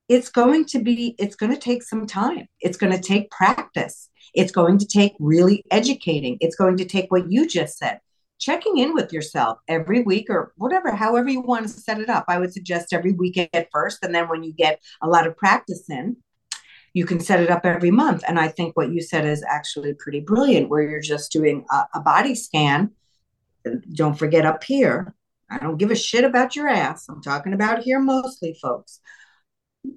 It's 0.10 0.30
going 0.30 0.66
to 0.66 0.80
be. 0.80 1.16
It's 1.18 1.36
going 1.36 1.52
to 1.52 1.60
take 1.60 1.84
some 1.84 2.06
time. 2.06 2.48
It's 2.60 2.78
going 2.78 2.94
to 2.94 3.02
take 3.02 3.32
practice 3.32 4.10
it's 4.34 4.52
going 4.52 4.80
to 4.80 4.88
take 4.88 5.14
really 5.20 5.64
educating. 5.72 6.38
It's 6.42 6.56
going 6.56 6.78
to 6.78 6.86
take 6.86 7.12
what 7.12 7.32
you 7.32 7.48
just 7.48 7.78
said, 7.78 8.00
checking 8.40 8.78
in 8.78 8.94
with 8.94 9.14
yourself 9.14 9.60
every 9.68 10.02
week 10.02 10.30
or 10.30 10.54
whatever, 10.58 10.92
however 10.92 11.30
you 11.30 11.42
want 11.42 11.64
to 11.64 11.70
set 11.70 12.00
it 12.00 12.10
up. 12.10 12.26
I 12.28 12.40
would 12.40 12.54
suggest 12.54 12.94
every 12.94 13.12
week 13.12 13.38
at 13.54 13.70
first. 13.72 14.04
And 14.04 14.14
then 14.14 14.28
when 14.28 14.44
you 14.44 14.54
get 14.54 14.82
a 15.02 15.08
lot 15.08 15.28
of 15.28 15.38
practice 15.38 15.90
in, 15.90 16.18
you 16.94 17.06
can 17.06 17.20
set 17.20 17.40
it 17.40 17.50
up 17.50 17.66
every 17.66 17.92
month. 17.92 18.24
And 18.28 18.40
I 18.40 18.48
think 18.48 18.76
what 18.76 18.92
you 18.92 19.02
said 19.02 19.26
is 19.26 19.44
actually 19.48 19.94
pretty 19.94 20.20
brilliant, 20.20 20.70
where 20.70 20.82
you're 20.82 21.02
just 21.02 21.32
doing 21.32 21.66
a, 21.72 21.86
a 21.96 22.00
body 22.02 22.36
scan. 22.36 22.92
Don't 23.94 24.18
forget 24.18 24.46
up 24.46 24.64
here. 24.64 25.14
I 25.50 25.58
don't 25.60 25.78
give 25.78 25.92
a 25.92 25.96
shit 25.96 26.24
about 26.24 26.56
your 26.56 26.68
ass. 26.68 27.08
I'm 27.10 27.22
talking 27.22 27.54
about 27.54 27.84
here 27.84 28.00
mostly, 28.00 28.58
folks. 28.60 29.00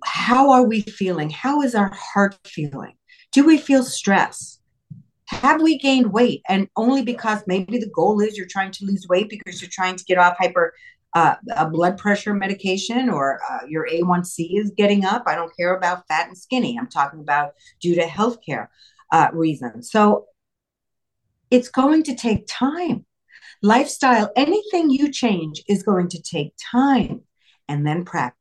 How 0.05 0.51
are 0.51 0.65
we 0.65 0.83
feeling? 0.83 1.31
How 1.31 1.63
is 1.63 1.75
our 1.75 1.93
heart 1.95 2.37
feeling? 2.45 2.95
Do 3.33 3.45
we 3.45 3.59
feel 3.59 3.85
stress? 3.85 4.57
have 5.29 5.61
we 5.61 5.79
gained 5.79 6.13
weight 6.13 6.43
and 6.49 6.69
only 6.77 7.03
because 7.03 7.43
maybe 7.47 7.79
the 7.79 7.91
goal 7.91 8.21
is 8.21 8.37
you're 8.37 8.47
trying 8.47 8.71
to 8.71 8.85
lose 8.85 9.07
weight 9.09 9.29
because 9.29 9.61
you're 9.61 9.71
trying 9.73 9.97
to 9.97 10.05
get 10.05 10.19
off 10.19 10.37
hyper 10.39 10.73
uh, 11.15 11.35
a 11.57 11.69
blood 11.69 11.97
pressure 11.97 12.35
medication 12.35 13.09
or 13.09 13.41
uh, 13.51 13.67
your 13.67 13.89
A1C 13.91 14.61
is 14.61 14.71
getting 14.77 15.05
up. 15.05 15.23
I 15.27 15.35
don't 15.35 15.55
care 15.57 15.75
about 15.75 16.07
fat 16.09 16.29
and 16.29 16.37
skinny. 16.37 16.79
I'm 16.79 16.89
talking 16.89 17.21
about 17.21 17.53
due 17.81 17.95
to 17.95 18.03
healthcare 18.03 18.69
uh, 19.11 19.29
reasons. 19.33 19.91
So 19.91 20.27
it's 21.51 21.71
going 21.71 22.03
to 22.05 22.15
take 22.15 22.47
time. 22.47 23.07
Lifestyle, 23.63 24.31
anything 24.37 24.91
you 24.91 25.11
change 25.11 25.63
is 25.69 25.83
going 25.83 26.09
to 26.09 26.21
take 26.21 26.53
time 26.71 27.23
and 27.67 27.87
then 27.87 28.05
practice 28.05 28.36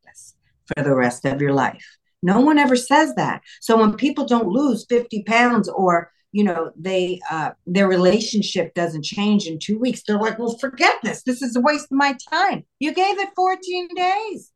for 0.66 0.82
the 0.82 0.94
rest 0.94 1.24
of 1.24 1.40
your 1.40 1.52
life. 1.52 1.96
No 2.22 2.40
one 2.40 2.58
ever 2.58 2.76
says 2.76 3.14
that. 3.14 3.42
So 3.60 3.78
when 3.78 3.94
people 3.94 4.26
don't 4.26 4.48
lose 4.48 4.86
50 4.88 5.22
pounds 5.24 5.68
or 5.68 6.10
you 6.32 6.44
know 6.44 6.70
they 6.76 7.20
uh, 7.30 7.52
their 7.66 7.88
relationship 7.88 8.74
doesn't 8.74 9.04
change 9.04 9.46
in 9.46 9.58
two 9.58 9.78
weeks 9.78 10.02
they're 10.02 10.18
like 10.18 10.38
well 10.38 10.58
forget 10.58 10.96
this. 11.02 11.22
This 11.22 11.40
is 11.40 11.56
a 11.56 11.60
waste 11.60 11.86
of 11.86 11.98
my 11.98 12.16
time. 12.30 12.64
You 12.80 12.92
gave 12.92 13.18
it 13.18 13.30
14 13.36 13.88
days. 13.94 14.52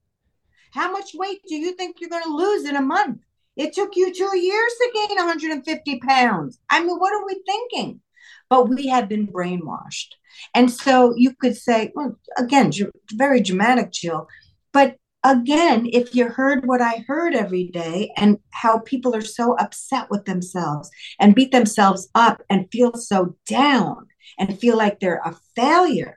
How 0.73 0.91
much 0.91 1.15
weight 1.15 1.41
do 1.49 1.57
you 1.57 1.73
think 1.73 1.97
you're 2.01 2.11
going 2.11 2.25
to 2.25 2.37
lose 2.37 2.65
in 2.65 2.77
a 2.77 2.83
month? 2.83 3.21
It 3.57 3.73
took 3.73 3.97
you 3.97 4.13
two 4.13 4.39
years 4.39 4.73
to 4.79 4.91
gain 4.95 5.17
150 5.17 6.01
pounds. 6.01 6.59
I 6.69 6.81
mean 6.81 6.99
what 6.99 7.13
are 7.13 7.27
we 7.27 7.41
thinking? 7.47 8.01
But 8.49 8.69
we 8.69 8.89
have 8.89 9.09
been 9.09 9.29
brainwashed. 9.29 10.15
And 10.55 10.71
so 10.71 11.15
you 11.17 11.35
could 11.35 11.57
say 11.57 11.93
well 11.95 12.19
again 12.37 12.73
very 13.13 13.41
dramatic 13.41 13.93
jill 13.93 14.27
but 14.73 14.97
again, 15.25 15.89
if 15.93 16.15
you 16.15 16.29
heard 16.29 16.67
what 16.67 16.81
I 16.81 17.05
heard 17.07 17.35
every 17.35 17.65
day 17.65 18.13
and 18.17 18.39
how 18.51 18.79
people 18.79 19.15
are 19.15 19.21
so 19.21 19.55
upset 19.59 20.11
with 20.11 20.25
themselves 20.25 20.91
and 21.19 21.35
beat 21.35 21.53
themselves 21.53 22.09
up 22.15 22.43
and 22.49 22.71
feel 22.73 22.95
so 22.95 23.37
down 23.47 24.07
and 24.39 24.59
feel 24.59 24.77
like 24.77 25.01
they're 25.01 25.21
a 25.25 25.37
failure, 25.55 26.17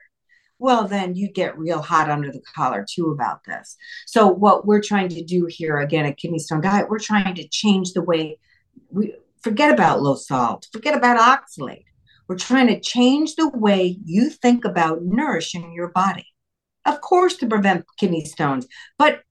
well, 0.58 0.88
then 0.88 1.14
you 1.14 1.30
get 1.30 1.58
real 1.58 1.82
hot 1.82 2.08
under 2.08 2.32
the 2.32 2.42
collar 2.54 2.86
too 2.88 3.10
about 3.10 3.44
this. 3.44 3.76
So, 4.06 4.28
what 4.28 4.66
we're 4.66 4.80
trying 4.80 5.08
to 5.10 5.22
do 5.22 5.46
here 5.46 5.78
again 5.78 6.06
at 6.06 6.16
Kidney 6.16 6.38
Stone 6.38 6.62
Diet, 6.62 6.88
we're 6.88 6.98
trying 6.98 7.34
to 7.34 7.48
change 7.48 7.92
the 7.92 8.02
way 8.02 8.38
we 8.90 9.14
forget 9.42 9.72
about 9.72 10.00
low 10.00 10.14
salt, 10.14 10.68
forget 10.72 10.96
about 10.96 11.18
oxalate. 11.18 11.84
We're 12.28 12.36
trying 12.36 12.68
to 12.68 12.80
change 12.80 13.34
the 13.34 13.50
way 13.50 13.98
you 14.02 14.30
think 14.30 14.64
about 14.64 15.02
nourishing 15.02 15.74
your 15.74 15.88
body 15.88 16.33
of 16.86 17.00
course, 17.00 17.36
to 17.38 17.46
prevent 17.46 17.84
kidney 17.98 18.24
stones, 18.24 18.66
but 18.98 19.22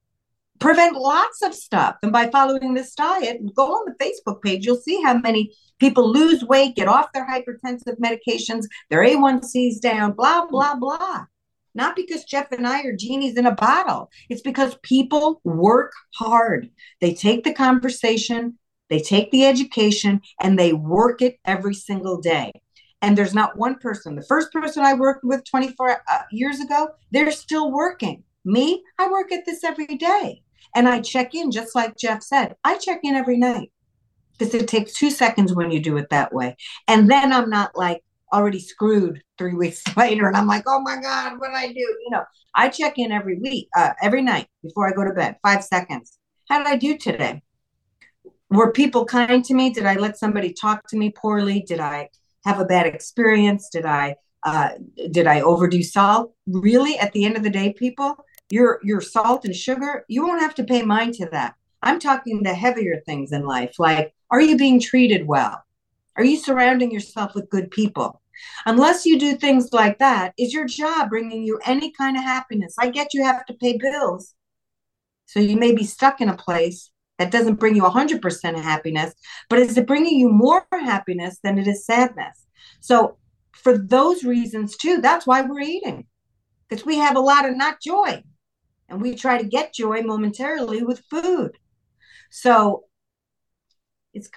prevent 0.59 0.95
lots 0.95 1.41
of 1.41 1.53
stuff. 1.53 1.97
And 2.01 2.11
by 2.11 2.29
following 2.29 2.73
this 2.73 2.95
diet, 2.95 3.41
go 3.55 3.65
on 3.65 3.85
the 3.85 4.05
Facebook 4.05 4.41
page, 4.41 4.65
you'll 4.65 4.77
see 4.77 5.01
how 5.01 5.17
many 5.17 5.53
people 5.79 6.09
lose 6.09 6.43
weight, 6.43 6.75
get 6.75 6.87
off 6.87 7.11
their 7.13 7.27
hypertensive 7.27 7.99
medications, 7.99 8.65
their 8.89 9.03
A1C's 9.03 9.79
down, 9.79 10.13
blah, 10.13 10.45
blah, 10.45 10.75
blah. 10.75 11.25
Not 11.75 11.95
because 11.95 12.23
Jeff 12.23 12.51
and 12.51 12.67
I 12.67 12.83
are 12.83 12.95
genies 12.95 13.35
in 13.35 13.45
a 13.45 13.55
bottle. 13.55 14.09
It's 14.29 14.41
because 14.41 14.77
people 14.83 15.41
work 15.43 15.91
hard. 16.15 16.69
They 17.01 17.13
take 17.13 17.43
the 17.43 17.53
conversation, 17.53 18.57
they 18.89 18.99
take 18.99 19.31
the 19.31 19.45
education, 19.45 20.21
and 20.39 20.57
they 20.57 20.71
work 20.71 21.21
it 21.21 21.39
every 21.45 21.73
single 21.73 22.21
day 22.21 22.53
and 23.03 23.17
there's 23.17 23.33
not 23.35 23.57
one 23.57 23.75
person. 23.75 24.15
The 24.15 24.23
first 24.23 24.51
person 24.53 24.83
I 24.83 24.93
worked 24.93 25.25
with 25.25 25.43
24 25.43 25.91
uh, 25.91 26.19
years 26.31 26.61
ago, 26.61 26.87
they're 27.11 27.31
still 27.31 27.69
working. 27.69 28.23
Me, 28.45 28.81
I 28.97 29.09
work 29.11 29.31
at 29.33 29.45
this 29.45 29.63
every 29.63 29.85
day. 29.85 30.41
And 30.73 30.87
I 30.87 31.01
check 31.01 31.35
in, 31.35 31.51
just 31.51 31.75
like 31.75 31.97
Jeff 31.97 32.23
said, 32.23 32.55
I 32.63 32.77
check 32.77 33.01
in 33.03 33.13
every 33.13 33.37
night 33.37 33.71
because 34.37 34.55
it 34.55 34.69
takes 34.69 34.93
two 34.93 35.11
seconds 35.11 35.53
when 35.53 35.69
you 35.69 35.81
do 35.81 35.97
it 35.97 36.09
that 36.09 36.33
way. 36.33 36.55
And 36.87 37.11
then 37.11 37.33
I'm 37.33 37.49
not 37.49 37.77
like 37.77 38.01
already 38.31 38.59
screwed 38.59 39.21
three 39.37 39.53
weeks 39.63 39.83
later 39.97 40.25
and 40.27 40.37
I'm 40.37 40.47
like, 40.47 40.63
oh 40.65 40.79
my 40.79 40.95
God, 40.99 41.39
what 41.39 41.49
did 41.49 41.57
I 41.57 41.67
do? 41.67 41.79
You 41.79 42.09
know, 42.09 42.23
I 42.55 42.69
check 42.69 42.97
in 42.97 43.11
every 43.11 43.37
week, 43.37 43.67
uh, 43.77 43.91
every 44.01 44.21
night 44.21 44.47
before 44.63 44.87
I 44.87 44.93
go 44.93 45.03
to 45.03 45.13
bed, 45.13 45.35
five 45.43 45.63
seconds. 45.63 46.17
How 46.49 46.57
did 46.59 46.67
I 46.67 46.77
do 46.77 46.97
today? 46.97 47.43
Were 48.49 48.71
people 48.71 49.03
kind 49.03 49.43
to 49.43 49.53
me? 49.53 49.71
Did 49.71 49.85
I 49.85 49.95
let 49.95 50.17
somebody 50.17 50.53
talk 50.53 50.87
to 50.87 50.97
me 50.97 51.11
poorly? 51.11 51.65
Did 51.67 51.81
I 51.81 52.09
have 52.45 52.59
a 52.59 52.65
bad 52.65 52.85
experience? 52.85 53.69
Did 53.69 53.85
I 53.85 54.15
uh, 54.43 54.69
did 55.11 55.27
I 55.27 55.41
overdo 55.41 55.81
salt? 55.83 56.33
Really, 56.47 56.97
at 56.99 57.13
the 57.13 57.25
end 57.25 57.37
of 57.37 57.43
the 57.43 57.49
day, 57.49 57.73
people, 57.73 58.15
your 58.49 58.79
your 58.83 59.01
salt 59.01 59.45
and 59.45 59.55
sugar, 59.55 60.05
you 60.07 60.25
won't 60.25 60.41
have 60.41 60.55
to 60.55 60.63
pay 60.63 60.81
mind 60.81 61.13
to 61.15 61.27
that. 61.31 61.55
I'm 61.81 61.99
talking 61.99 62.43
the 62.43 62.53
heavier 62.53 63.01
things 63.05 63.31
in 63.31 63.45
life, 63.45 63.75
like 63.79 64.13
are 64.31 64.41
you 64.41 64.57
being 64.57 64.79
treated 64.79 65.27
well? 65.27 65.63
Are 66.15 66.23
you 66.23 66.37
surrounding 66.37 66.91
yourself 66.91 67.35
with 67.35 67.49
good 67.49 67.69
people? 67.69 68.21
Unless 68.65 69.05
you 69.05 69.19
do 69.19 69.35
things 69.35 69.71
like 69.73 69.99
that, 69.99 70.33
is 70.39 70.53
your 70.53 70.65
job 70.65 71.09
bringing 71.09 71.43
you 71.43 71.59
any 71.65 71.91
kind 71.91 72.17
of 72.17 72.23
happiness? 72.23 72.75
I 72.79 72.89
get 72.89 73.13
you 73.13 73.23
have 73.23 73.45
to 73.45 73.53
pay 73.53 73.77
bills. 73.77 74.33
So 75.27 75.39
you 75.39 75.55
may 75.57 75.73
be 75.73 75.83
stuck 75.83 76.19
in 76.19 76.29
a 76.29 76.37
place 76.37 76.89
that 77.19 77.31
doesn't 77.31 77.59
bring 77.59 77.75
you 77.75 77.83
100% 77.83 78.61
happiness, 78.61 79.13
but 79.49 79.59
is 79.59 79.77
it 79.77 79.87
bringing 79.87 80.17
you 80.17 80.29
more 80.29 80.65
happiness 80.71 81.39
than 81.43 81.57
it 81.57 81.67
is 81.67 81.85
sadness? 81.85 82.45
So, 82.79 83.17
for 83.51 83.77
those 83.77 84.23
reasons, 84.23 84.75
too, 84.75 84.99
that's 84.99 85.27
why 85.27 85.41
we're 85.41 85.61
eating 85.61 86.07
because 86.67 86.85
we 86.85 86.97
have 86.97 87.15
a 87.15 87.21
lot 87.21 87.47
of 87.47 87.55
not 87.55 87.79
joy 87.81 88.23
and 88.89 89.01
we 89.01 89.15
try 89.15 89.37
to 89.37 89.47
get 89.47 89.73
joy 89.73 90.01
momentarily 90.01 90.83
with 90.83 91.03
food. 91.09 91.57
So, 92.31 92.85
it's 94.13 94.29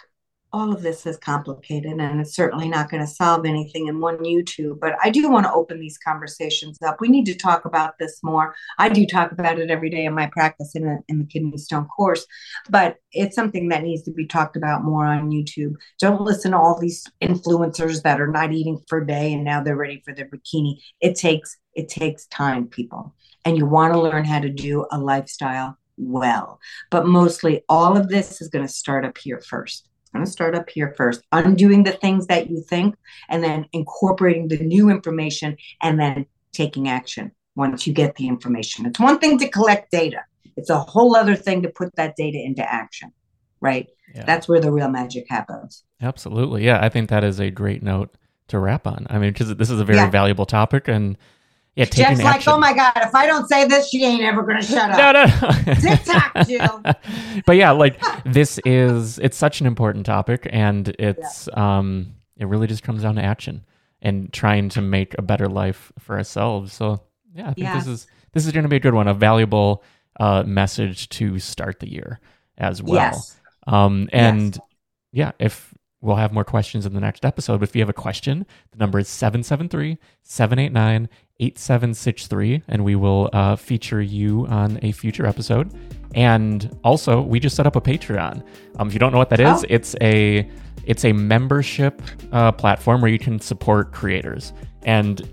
all 0.56 0.72
of 0.72 0.80
this 0.80 1.04
is 1.04 1.18
complicated 1.18 2.00
and 2.00 2.20
it's 2.20 2.34
certainly 2.34 2.66
not 2.68 2.90
going 2.90 3.02
to 3.02 3.06
solve 3.06 3.44
anything 3.44 3.88
in 3.88 4.00
one 4.00 4.16
YouTube. 4.18 4.80
But 4.80 4.94
I 5.02 5.10
do 5.10 5.28
want 5.30 5.44
to 5.44 5.52
open 5.52 5.78
these 5.78 5.98
conversations 5.98 6.78
up. 6.82 6.98
We 6.98 7.08
need 7.08 7.26
to 7.26 7.34
talk 7.34 7.66
about 7.66 7.98
this 7.98 8.20
more. 8.22 8.54
I 8.78 8.88
do 8.88 9.06
talk 9.06 9.32
about 9.32 9.58
it 9.58 9.70
every 9.70 9.90
day 9.90 10.06
in 10.06 10.14
my 10.14 10.28
practice 10.32 10.74
in, 10.74 10.86
a, 10.86 10.98
in 11.08 11.18
the 11.18 11.26
kidney 11.26 11.58
stone 11.58 11.86
course, 11.86 12.26
but 12.70 12.96
it's 13.12 13.36
something 13.36 13.68
that 13.68 13.82
needs 13.82 14.02
to 14.04 14.12
be 14.12 14.26
talked 14.26 14.56
about 14.56 14.82
more 14.82 15.04
on 15.04 15.30
YouTube. 15.30 15.74
Don't 16.00 16.22
listen 16.22 16.52
to 16.52 16.58
all 16.58 16.78
these 16.78 17.04
influencers 17.22 18.02
that 18.02 18.20
are 18.20 18.26
not 18.26 18.52
eating 18.52 18.80
for 18.88 18.98
a 18.98 19.06
day 19.06 19.34
and 19.34 19.44
now 19.44 19.62
they're 19.62 19.76
ready 19.76 20.02
for 20.06 20.14
their 20.14 20.28
bikini. 20.28 20.78
It 21.00 21.16
takes 21.16 21.58
it 21.74 21.90
takes 21.90 22.26
time, 22.28 22.68
people. 22.68 23.14
And 23.44 23.58
you 23.58 23.66
want 23.66 23.92
to 23.92 24.00
learn 24.00 24.24
how 24.24 24.40
to 24.40 24.48
do 24.48 24.86
a 24.90 24.98
lifestyle 24.98 25.76
well. 25.98 26.58
But 26.90 27.06
mostly 27.06 27.62
all 27.68 27.98
of 27.98 28.08
this 28.08 28.40
is 28.40 28.48
going 28.48 28.66
to 28.66 28.72
start 28.72 29.04
up 29.04 29.18
here 29.18 29.40
first 29.40 29.86
going 30.16 30.26
to 30.26 30.30
start 30.30 30.54
up 30.54 30.68
here 30.68 30.94
first, 30.96 31.22
undoing 31.32 31.84
the 31.84 31.92
things 31.92 32.26
that 32.26 32.50
you 32.50 32.60
think, 32.60 32.96
and 33.28 33.42
then 33.42 33.66
incorporating 33.72 34.48
the 34.48 34.58
new 34.58 34.90
information, 34.90 35.56
and 35.82 36.00
then 36.00 36.26
taking 36.52 36.88
action 36.88 37.32
once 37.54 37.86
you 37.86 37.92
get 37.92 38.16
the 38.16 38.28
information. 38.28 38.86
It's 38.86 39.00
one 39.00 39.18
thing 39.18 39.38
to 39.38 39.48
collect 39.48 39.90
data, 39.90 40.22
it's 40.56 40.70
a 40.70 40.78
whole 40.78 41.16
other 41.16 41.36
thing 41.36 41.62
to 41.62 41.68
put 41.68 41.94
that 41.96 42.16
data 42.16 42.38
into 42.38 42.62
action, 42.62 43.12
right? 43.60 43.88
Yeah. 44.14 44.24
That's 44.24 44.48
where 44.48 44.60
the 44.60 44.72
real 44.72 44.88
magic 44.88 45.26
happens. 45.28 45.84
Absolutely. 46.00 46.64
Yeah, 46.64 46.78
I 46.82 46.88
think 46.88 47.10
that 47.10 47.24
is 47.24 47.40
a 47.40 47.50
great 47.50 47.82
note 47.82 48.16
to 48.48 48.58
wrap 48.58 48.86
on. 48.86 49.06
I 49.10 49.18
mean, 49.18 49.32
because 49.32 49.54
this 49.56 49.70
is 49.70 49.80
a 49.80 49.84
very 49.84 49.98
yeah. 49.98 50.10
valuable 50.10 50.46
topic 50.46 50.88
and 50.88 51.18
yeah, 51.76 51.84
Jeff's 51.84 52.22
like, 52.22 52.48
oh 52.48 52.58
my 52.58 52.72
god, 52.72 52.92
if 52.96 53.14
I 53.14 53.26
don't 53.26 53.46
say 53.48 53.66
this, 53.66 53.90
she 53.90 54.02
ain't 54.02 54.22
ever 54.22 54.42
gonna 54.42 54.62
shut 54.62 54.90
up. 54.90 54.96
no, 54.96 55.12
no, 55.12 55.24
no. 55.66 55.74
TikTok, 55.74 56.46
Jill. 56.46 56.82
but 57.46 57.56
yeah, 57.56 57.70
like 57.70 58.00
this 58.24 58.58
is 58.64 59.18
it's 59.18 59.36
such 59.36 59.60
an 59.60 59.66
important 59.66 60.06
topic, 60.06 60.48
and 60.50 60.88
it's 60.98 61.48
yeah. 61.52 61.78
um 61.78 62.14
it 62.38 62.46
really 62.46 62.66
just 62.66 62.82
comes 62.82 63.02
down 63.02 63.16
to 63.16 63.22
action 63.22 63.64
and 64.00 64.32
trying 64.32 64.70
to 64.70 64.80
make 64.80 65.14
a 65.18 65.22
better 65.22 65.48
life 65.48 65.92
for 65.98 66.16
ourselves. 66.16 66.72
So 66.72 67.02
yeah, 67.34 67.50
I 67.50 67.54
think 67.54 67.58
yes. 67.58 67.84
this 67.84 67.86
is 67.86 68.06
this 68.32 68.46
is 68.46 68.52
going 68.52 68.64
to 68.64 68.68
be 68.68 68.76
a 68.76 68.80
good 68.80 68.94
one, 68.94 69.08
a 69.08 69.14
valuable 69.14 69.82
uh, 70.18 70.44
message 70.44 71.08
to 71.10 71.38
start 71.38 71.80
the 71.80 71.90
year 71.90 72.20
as 72.56 72.82
well. 72.82 72.94
Yes. 72.94 73.36
Um, 73.66 74.08
and 74.12 74.54
yes. 74.54 74.64
yeah, 75.12 75.32
if 75.38 75.74
we'll 76.00 76.16
have 76.16 76.32
more 76.32 76.44
questions 76.44 76.86
in 76.86 76.94
the 76.94 77.00
next 77.00 77.24
episode, 77.24 77.60
but 77.60 77.68
if 77.68 77.76
you 77.76 77.82
have 77.82 77.88
a 77.88 77.94
question, 77.94 78.46
the 78.70 78.78
number 78.78 78.98
is 78.98 79.08
773 79.08 79.98
789 80.22 81.08
8763, 81.38 82.62
and 82.68 82.84
we 82.84 82.96
will 82.96 83.28
uh, 83.32 83.56
feature 83.56 84.00
you 84.00 84.46
on 84.46 84.78
a 84.82 84.92
future 84.92 85.26
episode. 85.26 85.70
And 86.14 86.78
also, 86.82 87.20
we 87.20 87.40
just 87.40 87.56
set 87.56 87.66
up 87.66 87.76
a 87.76 87.80
Patreon. 87.80 88.42
Um, 88.78 88.88
if 88.88 88.94
you 88.94 88.98
don't 88.98 89.12
know 89.12 89.18
what 89.18 89.30
that 89.30 89.40
is, 89.40 89.64
oh. 89.64 89.66
it's 89.68 89.94
a 90.00 90.48
it's 90.86 91.04
a 91.04 91.12
membership 91.12 92.00
uh, 92.32 92.52
platform 92.52 93.00
where 93.00 93.10
you 93.10 93.18
can 93.18 93.40
support 93.40 93.92
creators. 93.92 94.52
And 94.84 95.28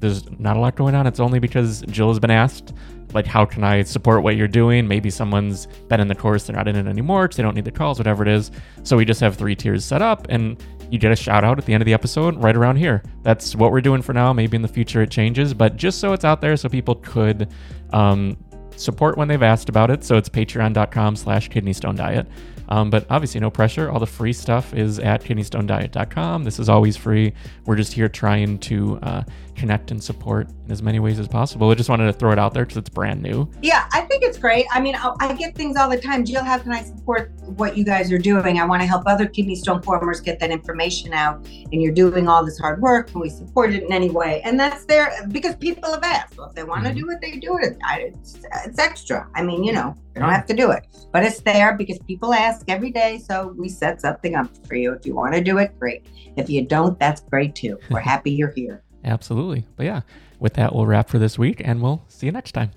there's 0.00 0.28
not 0.38 0.56
a 0.56 0.60
lot 0.60 0.76
going 0.76 0.94
on. 0.94 1.06
It's 1.06 1.20
only 1.20 1.38
because 1.38 1.82
Jill 1.82 2.08
has 2.08 2.18
been 2.18 2.30
asked, 2.30 2.72
like, 3.12 3.26
how 3.26 3.44
can 3.44 3.64
I 3.64 3.82
support 3.82 4.22
what 4.22 4.36
you're 4.36 4.48
doing? 4.48 4.86
Maybe 4.86 5.10
someone's 5.10 5.66
been 5.88 6.00
in 6.00 6.08
the 6.08 6.14
course, 6.14 6.44
they're 6.44 6.56
not 6.56 6.68
in 6.68 6.76
it 6.76 6.86
anymore 6.86 7.24
because 7.24 7.36
they 7.36 7.42
don't 7.42 7.54
need 7.54 7.64
the 7.64 7.70
calls, 7.70 7.98
whatever 7.98 8.22
it 8.22 8.28
is. 8.28 8.50
So 8.82 8.96
we 8.96 9.04
just 9.04 9.20
have 9.20 9.36
three 9.36 9.54
tiers 9.54 9.84
set 9.84 10.02
up, 10.02 10.26
and 10.28 10.62
you 10.90 10.98
get 10.98 11.12
a 11.12 11.16
shout 11.16 11.44
out 11.44 11.58
at 11.58 11.66
the 11.66 11.74
end 11.74 11.82
of 11.82 11.86
the 11.86 11.94
episode 11.94 12.36
right 12.42 12.56
around 12.56 12.76
here. 12.76 13.02
That's 13.22 13.54
what 13.54 13.72
we're 13.72 13.80
doing 13.80 14.02
for 14.02 14.12
now. 14.12 14.32
Maybe 14.32 14.56
in 14.56 14.62
the 14.62 14.68
future 14.68 15.02
it 15.02 15.10
changes, 15.10 15.54
but 15.54 15.76
just 15.76 15.98
so 15.98 16.12
it's 16.12 16.24
out 16.24 16.40
there 16.40 16.56
so 16.56 16.68
people 16.68 16.96
could 16.96 17.48
um, 17.92 18.36
support 18.76 19.16
when 19.16 19.28
they've 19.28 19.42
asked 19.42 19.68
about 19.68 19.90
it. 19.90 20.04
So 20.04 20.16
it's 20.16 20.28
patreon.com 20.28 21.16
slash 21.16 21.50
kidneystone 21.50 21.96
diet. 21.96 22.26
Um, 22.70 22.90
but 22.90 23.06
obviously, 23.08 23.40
no 23.40 23.50
pressure. 23.50 23.90
All 23.90 23.98
the 23.98 24.06
free 24.06 24.32
stuff 24.32 24.74
is 24.74 24.98
at 24.98 25.22
kidneystonediet.com. 25.22 26.44
This 26.44 26.58
is 26.58 26.68
always 26.68 26.96
free. 26.96 27.32
We're 27.64 27.76
just 27.76 27.94
here 27.94 28.08
trying 28.08 28.58
to 28.60 28.98
uh, 29.02 29.22
connect 29.58 29.90
and 29.90 30.02
support 30.02 30.48
in 30.64 30.70
as 30.70 30.82
many 30.82 31.00
ways 31.00 31.18
as 31.18 31.28
possible. 31.28 31.68
I 31.70 31.74
just 31.74 31.90
wanted 31.90 32.06
to 32.06 32.12
throw 32.12 32.32
it 32.32 32.38
out 32.38 32.54
there 32.54 32.64
because 32.64 32.76
it's 32.76 32.88
brand 32.88 33.22
new. 33.22 33.50
Yeah, 33.60 33.88
I 33.92 34.02
think 34.02 34.22
it's 34.22 34.38
great. 34.38 34.66
I 34.72 34.80
mean, 34.80 34.94
I, 34.94 35.12
I 35.20 35.32
get 35.34 35.54
things 35.54 35.76
all 35.76 35.90
the 35.90 36.00
time. 36.00 36.24
Jill, 36.24 36.44
how 36.44 36.58
can 36.58 36.72
I 36.72 36.82
support 36.82 37.32
what 37.56 37.76
you 37.76 37.84
guys 37.84 38.12
are 38.12 38.18
doing? 38.18 38.60
I 38.60 38.64
want 38.64 38.80
to 38.82 38.86
help 38.86 39.02
other 39.06 39.26
kidney 39.26 39.56
stone 39.56 39.82
formers 39.82 40.20
get 40.20 40.38
that 40.40 40.50
information 40.50 41.12
out. 41.12 41.46
And 41.72 41.82
you're 41.82 41.92
doing 41.92 42.28
all 42.28 42.44
this 42.44 42.58
hard 42.58 42.80
work. 42.80 43.10
Can 43.10 43.20
we 43.20 43.28
support 43.28 43.72
it 43.72 43.82
in 43.82 43.92
any 43.92 44.10
way? 44.10 44.40
And 44.42 44.58
that's 44.58 44.84
there 44.84 45.12
because 45.28 45.56
people 45.56 45.92
have 45.92 46.02
asked. 46.02 46.38
Well, 46.38 46.48
if 46.48 46.54
they 46.54 46.64
want 46.64 46.84
to 46.84 46.90
mm-hmm. 46.90 47.00
do 47.00 47.10
it, 47.10 47.20
they 47.20 47.38
do 47.38 47.58
it. 47.58 47.76
It's, 47.90 48.38
it's 48.64 48.78
extra. 48.78 49.28
I 49.34 49.42
mean, 49.42 49.64
you 49.64 49.72
know, 49.72 49.94
they 50.14 50.20
don't 50.20 50.30
have 50.30 50.46
to 50.46 50.54
do 50.54 50.70
it, 50.70 50.86
but 51.12 51.24
it's 51.24 51.40
there 51.40 51.76
because 51.76 51.98
people 52.00 52.32
ask 52.32 52.68
every 52.68 52.90
day. 52.90 53.18
So 53.18 53.54
we 53.56 53.68
set 53.68 54.00
something 54.00 54.34
up 54.34 54.48
for 54.66 54.74
you. 54.74 54.92
If 54.92 55.06
you 55.06 55.14
want 55.14 55.34
to 55.34 55.42
do 55.42 55.58
it, 55.58 55.78
great. 55.78 56.06
If 56.36 56.48
you 56.48 56.64
don't, 56.64 56.98
that's 56.98 57.20
great 57.22 57.54
too. 57.54 57.78
We're 57.90 58.00
happy 58.00 58.30
you're 58.30 58.52
here. 58.52 58.82
Absolutely. 59.08 59.64
But 59.76 59.86
yeah, 59.86 60.00
with 60.38 60.54
that, 60.54 60.74
we'll 60.74 60.86
wrap 60.86 61.08
for 61.08 61.18
this 61.18 61.38
week 61.38 61.62
and 61.64 61.82
we'll 61.82 62.04
see 62.08 62.26
you 62.26 62.32
next 62.32 62.52
time. 62.52 62.70